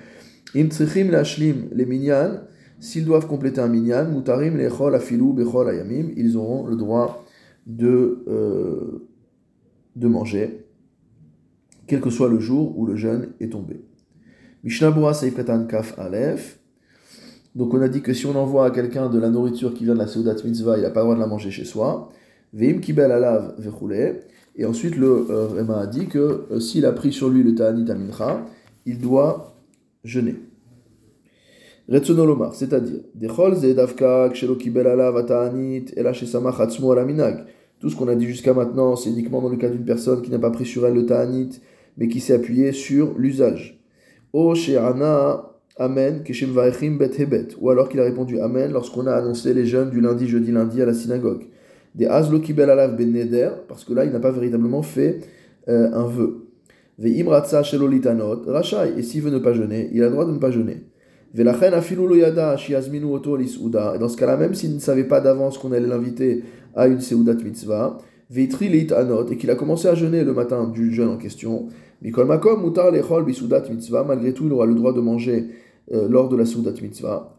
im 0.54 0.70
tzrichim 0.70 1.12
lashlim 1.12 1.70
les 1.72 1.86
minyan, 1.86 2.42
s'ils 2.80 3.06
doivent 3.06 3.28
compléter 3.28 3.62
un 3.62 3.68
minyan, 3.68 4.06
mutarim 4.06 4.58
lechol 4.58 4.96
afilu 4.96 5.34
bechol 5.34 5.70
ayamim, 5.70 6.12
ils 6.16 6.38
auront 6.38 6.68
le 6.68 6.76
droit 6.76 7.26
de, 7.66 8.24
euh, 8.28 9.08
de 9.96 10.08
manger, 10.08 10.66
quel 11.88 12.02
que 12.02 12.10
soit 12.10 12.30
le 12.30 12.40
jour 12.40 12.78
où 12.78 12.86
le 12.86 12.96
jeûne 12.96 13.30
est 13.40 13.52
tombé. 13.52 13.82
Mishnah 14.64 14.92
Katan 15.36 15.66
Kaf 15.66 15.98
Aleph. 16.00 16.60
Donc 17.54 17.74
on 17.74 17.82
a 17.82 17.88
dit 17.88 18.02
que 18.02 18.14
si 18.14 18.26
on 18.26 18.36
envoie 18.36 18.66
à 18.66 18.72
quelqu'un 18.72 19.10
de 19.10 19.20
la 19.20 19.30
nourriture 19.30 19.74
qui 19.74 19.86
vient 19.86 19.94
de 19.94 20.00
la 20.00 20.08
Seudat 20.08 20.36
Mitzvah, 20.44 20.78
il 20.78 20.82
n'a 20.82 20.90
pas 20.90 21.02
le 21.02 21.06
droit 21.06 21.16
de 21.16 21.20
la 21.22 21.28
manger 21.28 21.52
chez 21.52 21.66
soi. 21.66 22.10
Veim 22.52 22.80
Kibel 22.80 23.12
Alav 23.12 23.54
Vechule. 23.60 24.22
Et 24.56 24.66
ensuite 24.66 24.98
le 24.98 25.28
euh, 25.30 25.48
Réma 25.48 25.82
a 25.82 25.88
dit 25.88 26.08
que 26.08 26.48
euh, 26.50 26.60
s'il 26.60 26.86
a 26.86 26.92
pris 26.92 27.14
sur 27.14 27.30
lui 27.30 27.44
le 27.44 27.54
Ta'anit 27.54 27.90
Amincha, 27.92 28.46
il 28.86 28.98
doit 28.98 29.55
jeûner. 30.06 30.36
Retsonolomar, 31.90 32.56
c'est-à-dire. 32.56 33.02
Tout 37.80 37.90
ce 37.90 37.96
qu'on 37.96 38.08
a 38.08 38.16
dit 38.16 38.26
jusqu'à 38.26 38.54
maintenant, 38.54 38.96
c'est 38.96 39.10
uniquement 39.10 39.42
dans 39.42 39.50
le 39.50 39.58
cas 39.58 39.70
d'une 39.70 39.86
personne 39.86 40.22
qui 40.22 40.32
n'a 40.32 40.40
pas 40.40 40.50
pris 40.50 40.66
sur 40.66 40.88
elle 40.88 40.96
le 40.96 41.06
Ta'anit, 41.06 41.60
mais 41.98 42.08
qui 42.08 42.20
s'est 42.20 42.34
appuyé 42.34 42.72
sur 42.72 43.18
l'usage. 43.18 43.80
O 44.34 44.56
She'ana 44.56 45.52
Amen, 45.78 46.24
Bet. 46.24 47.48
Ou 47.60 47.70
alors 47.70 47.90
qu'il 47.90 48.00
a 48.00 48.04
répondu 48.04 48.40
Amen 48.40 48.72
lorsqu'on 48.72 49.08
a 49.08 49.14
annoncé 49.14 49.54
les 49.54 49.66
jeûnes 49.66 49.90
du 49.90 50.00
lundi, 50.00 50.26
jeudi, 50.28 50.52
lundi 50.52 50.82
à 50.82 50.86
la 50.86 50.94
synagogue. 50.94 51.44
Des 51.94 52.06
Azlo 52.06 52.40
Kibel 52.40 52.70
Alav 52.70 52.96
Ben 52.96 53.12
Neder, 53.12 53.50
parce 53.68 53.84
que 53.84 53.94
là, 53.94 54.06
il 54.06 54.12
n'a 54.12 54.20
pas 54.20 54.32
véritablement 54.32 54.82
fait 54.82 55.20
euh, 55.68 55.92
un 55.94 56.06
vœu. 56.06 56.45
Et 56.98 57.24
s'il 59.04 59.22
veut 59.22 59.32
ne 59.32 59.40
pas 59.40 59.54
jeûner, 59.54 59.90
il 59.94 60.02
a 60.02 60.06
le 60.06 60.12
droit 60.12 60.26
de 60.26 60.32
ne 60.32 60.38
pas 60.38 60.52
jeûner. 60.52 60.86
Et 61.38 61.44
dans 61.44 61.54
ce 64.10 64.18
cas-là, 64.18 64.38
même 64.38 64.54
s'il 64.54 64.74
ne 64.74 64.80
savait 64.80 65.04
pas 65.04 65.20
d'avance 65.20 65.58
qu'on 65.58 65.74
allait 65.74 65.88
l'inviter 65.88 66.44
à 66.76 66.88
une 66.88 67.02
Seudat 67.02 67.34
Mitzvah, 67.34 67.98
et 68.34 68.48
qu'il 68.48 69.52
a 69.52 69.56
commencé 69.56 69.88
à 69.88 69.96
jeûner 69.96 70.24
le 70.24 70.34
matin 70.34 70.68
du 70.68 70.94
jeûne 70.94 71.10
en 71.10 71.18
question, 71.18 71.68
malgré 72.02 74.34
tout, 74.34 74.46
il 74.46 74.54
aura 74.54 74.66
le 74.66 74.76
droit 74.76 74.94
de 74.94 75.02
manger 75.02 75.48
euh, 75.94 76.08
lors 76.10 76.30
de 76.30 76.38
la 76.38 76.46
Soudat 76.46 76.72
Mitzvah. 76.82 77.36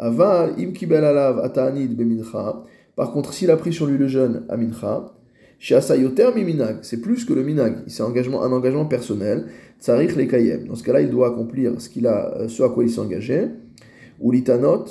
Par 2.96 3.12
contre, 3.12 3.32
s'il 3.32 3.50
a 3.50 3.56
pris 3.56 3.72
sur 3.72 3.86
lui 3.86 3.98
le 3.98 4.06
jeûne 4.06 4.44
à 4.48 4.56
mincha, 4.56 5.15
c'est 5.60 7.00
plus 7.00 7.24
que 7.24 7.32
le 7.32 7.42
minag, 7.42 7.76
c'est 7.86 8.02
un 8.02 8.06
engagement, 8.06 8.42
un 8.42 8.52
engagement 8.52 8.86
personnel. 8.86 9.46
Tsarich 9.80 10.16
le. 10.16 10.66
Dans 10.66 10.74
ce 10.74 10.82
cas-là, 10.84 11.00
il 11.00 11.10
doit 11.10 11.28
accomplir 11.28 11.80
ce, 11.80 11.88
qu'il 11.88 12.06
a, 12.06 12.34
euh, 12.36 12.48
ce 12.48 12.62
à 12.62 12.68
quoi 12.68 12.84
il 12.84 12.90
s'est 12.90 13.00
engagé. 13.00 13.48
Ou 14.20 14.32
litanot, 14.32 14.84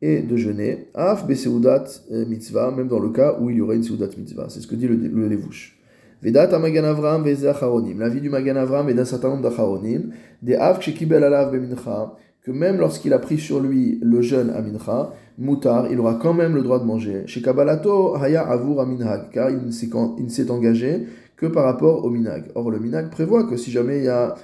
et 0.00 0.22
de 0.22 0.36
jeûner. 0.36 0.88
Af 0.94 1.26
beseudat 1.26 1.84
euh, 2.12 2.26
mitzvah, 2.26 2.70
même 2.70 2.88
dans 2.88 3.00
le 3.00 3.10
cas 3.10 3.36
où 3.40 3.50
il 3.50 3.56
y 3.56 3.60
aurait 3.60 3.76
une 3.76 3.82
seudat 3.82 4.08
mitzvah. 4.16 4.46
C'est 4.48 4.60
ce 4.60 4.66
que 4.66 4.74
dit 4.74 4.88
le, 4.88 4.96
le 4.96 5.28
Levush. 5.28 5.78
Vedat 6.22 6.50
Avram 6.52 7.24
La 7.24 8.08
vie 8.08 8.20
du 8.20 8.28
Magan 8.28 8.56
Avram 8.56 8.88
et 8.88 8.94
d'un 8.94 9.04
certain 9.04 9.28
nombre 9.28 9.42
d'acharonim. 9.42 10.10
Des 10.42 10.56
av 10.56 10.78
kibel 10.78 11.22
alav 11.24 11.52
bemincha 11.52 12.16
que 12.42 12.50
même 12.50 12.78
lorsqu'il 12.78 13.12
a 13.12 13.18
pris 13.18 13.38
sur 13.38 13.60
lui 13.60 13.98
le 14.02 14.22
jeûne 14.22 14.50
à 14.50 14.62
Mincha, 14.62 15.12
Moutar, 15.38 15.90
il 15.90 16.00
aura 16.00 16.18
quand 16.20 16.34
même 16.34 16.54
le 16.56 16.62
droit 16.62 16.80
de 16.80 16.84
manger. 16.84 17.22
Chez 17.26 17.40
Kabalato, 17.40 18.16
Haya 18.16 18.42
Avur 18.42 18.84
Minhag, 18.84 19.30
car 19.30 19.50
il 19.50 19.64
ne 19.64 20.28
s'est 20.28 20.50
engagé 20.50 21.06
que 21.36 21.46
par 21.46 21.64
rapport 21.64 22.04
au 22.04 22.10
Minag. 22.10 22.44
Or, 22.54 22.70
le 22.70 22.80
Minag 22.80 23.10
prévoit 23.10 23.44
que 23.44 23.56
si 23.56 23.70
jamais 23.70 23.98
il 23.98 24.04
y 24.04 24.08
a 24.08 24.34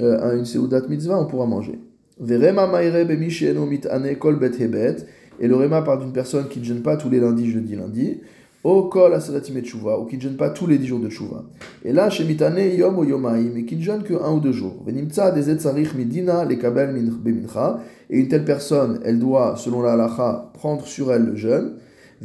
euh, 0.00 0.36
une 0.36 0.44
Seudat 0.44 0.82
Mitzvah, 0.88 1.20
on 1.20 1.26
pourra 1.26 1.46
manger. 1.46 1.78
Verema 2.18 2.66
Maire 2.66 3.06
Mitane 3.06 4.16
Kol 4.16 4.38
Bet 4.38 4.60
Hebet, 4.60 4.96
et 5.38 5.48
le 5.48 5.56
Rema 5.56 5.82
part 5.82 5.98
d'une 5.98 6.12
personne 6.12 6.48
qui 6.48 6.58
ne 6.58 6.64
jeûne 6.64 6.82
pas 6.82 6.96
tous 6.96 7.08
les 7.08 7.20
lundis, 7.20 7.50
jeudi, 7.50 7.76
lundi, 7.76 8.18
au 8.62 8.82
kol 8.84 9.14
aseratim 9.14 9.62
tshuva, 9.62 9.98
ou 9.98 10.04
qui 10.04 10.16
ne 10.16 10.20
jeûne 10.20 10.36
pas 10.36 10.50
tous 10.50 10.66
les 10.66 10.76
dix 10.76 10.86
jours 10.86 11.00
de 11.00 11.08
tshuva. 11.08 11.44
Et 11.82 11.92
là, 11.92 12.10
chez 12.10 12.24
mitane 12.24 12.58
yom 12.58 12.98
ou 12.98 13.04
yomaim, 13.04 13.56
et 13.56 13.64
qui 13.64 13.76
ne 13.76 13.82
jeûne 13.82 14.02
que 14.02 14.12
un 14.12 14.32
ou 14.32 14.40
deux 14.40 14.52
jours. 14.52 14.82
Venimtsa 14.84 15.30
des 15.30 15.48
etzarich 15.48 15.94
midina 15.94 16.44
les 16.44 16.58
kabel 16.58 16.92
bemincha, 16.92 17.80
et 18.10 18.18
une 18.18 18.28
telle 18.28 18.44
personne, 18.44 19.00
elle 19.04 19.18
doit, 19.18 19.54
selon 19.56 19.80
la 19.82 19.92
halacha, 19.92 20.50
prendre 20.52 20.84
sur 20.84 21.12
elle 21.12 21.26
le 21.26 21.36
jeûne. 21.36 21.76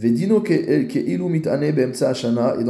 Et 0.01 0.11
dans 0.11 0.19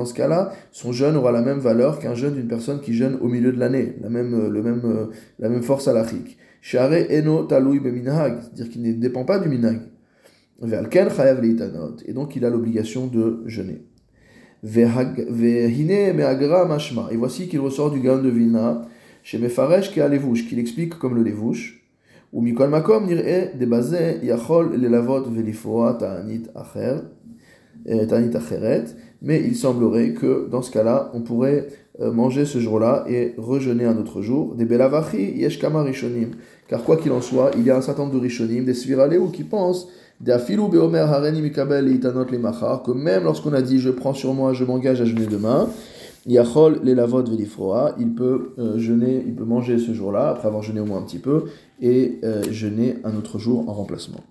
ce 0.05 0.13
cas-là, 0.13 0.53
son 0.71 0.91
jeûne 0.91 1.15
aura 1.15 1.31
la 1.31 1.41
même 1.41 1.57
valeur 1.57 1.97
qu'un 1.99 2.13
jeûne 2.13 2.35
d'une 2.35 2.47
personne 2.47 2.81
qui 2.81 2.93
jeûne 2.93 3.17
au 3.21 3.29
milieu 3.29 3.51
de 3.51 3.59
l'année, 3.59 3.95
la 4.01 4.09
même, 4.09 4.49
le 4.49 4.61
même, 4.61 5.07
la 5.39 5.49
même 5.49 5.63
force 5.63 5.87
halachique. 5.87 6.37
Share 6.61 6.91
eno 7.09 7.43
talui 7.45 7.79
c'est-à-dire 7.81 8.69
qu'il 8.69 8.83
ne 8.83 8.91
dépend 8.93 9.23
pas 9.23 9.39
du 9.39 9.49
minhag. 9.49 9.79
Et 12.05 12.13
donc 12.13 12.35
il 12.35 12.45
a 12.45 12.49
l'obligation 12.49 13.07
de 13.07 13.43
jeûner. 13.45 13.85
Et 14.63 14.85
voici 17.17 17.47
qu'il 17.47 17.59
ressort 17.59 17.91
du 17.91 17.99
Gaon 18.01 18.21
de 18.21 18.29
Vilna, 18.29 18.87
chez 19.23 19.37
Mefaresh 19.37 19.91
qui 19.91 20.01
qu'il 20.47 20.59
explique 20.59 20.97
comme 20.99 21.15
le 21.15 21.23
Levouche? 21.23 21.84
Ou 22.35 22.45
euh. 22.45 22.53
Mais 29.21 29.41
il 29.41 29.55
semblerait 29.55 30.11
que 30.11 30.49
dans 30.51 30.61
ce 30.61 30.69
cas-là, 30.69 31.11
on 31.13 31.21
pourrait 31.21 31.67
euh, 32.01 32.11
manger 32.11 32.43
ce 32.43 32.59
jour-là 32.59 33.05
et 33.07 33.35
rejeûner 33.37 33.85
un 33.85 33.97
autre 33.97 34.21
jour. 34.21 34.53
Des 34.55 34.65
belavachi 34.65 35.37
yeshkama 35.37 35.83
rishonim. 35.83 36.31
Car 36.67 36.83
quoi 36.83 36.97
qu'il 36.97 37.13
en 37.13 37.21
soit, 37.21 37.51
il 37.57 37.63
y 37.63 37.71
a 37.71 37.77
un 37.77 37.81
certain 37.81 38.01
nombre 38.03 38.15
de 38.15 38.19
rishonim, 38.19 38.65
des 38.65 38.73
sviraleu 38.73 39.21
qui 39.31 39.45
pensent 39.45 39.87
que 40.23 40.31
même 42.91 43.23
lorsqu'on 43.23 43.53
a 43.53 43.61
dit 43.61 43.79
je 43.79 43.89
prends 43.89 44.13
sur 44.13 44.33
moi, 44.33 44.51
je 44.53 44.65
m'engage 44.65 45.01
à 45.01 45.05
jeûner 45.05 45.25
demain, 45.25 45.67
Yachol 46.25 46.79
les 46.83 46.95
lavot 46.95 47.23
il 47.23 48.15
peut 48.15 48.53
euh, 48.57 48.77
jeûner, 48.79 49.23
il 49.25 49.35
peut 49.35 49.45
manger 49.45 49.77
ce 49.77 49.93
jour-là, 49.93 50.29
après 50.29 50.47
avoir 50.47 50.63
jeûné 50.63 50.79
au 50.79 50.85
moins 50.85 50.99
un 50.99 51.03
petit 51.03 51.19
peu, 51.19 51.45
et 51.79 52.19
euh, 52.23 52.43
jeûner 52.51 52.95
un 53.03 53.15
autre 53.15 53.37
jour 53.37 53.69
en 53.69 53.73
remplacement. 53.73 54.21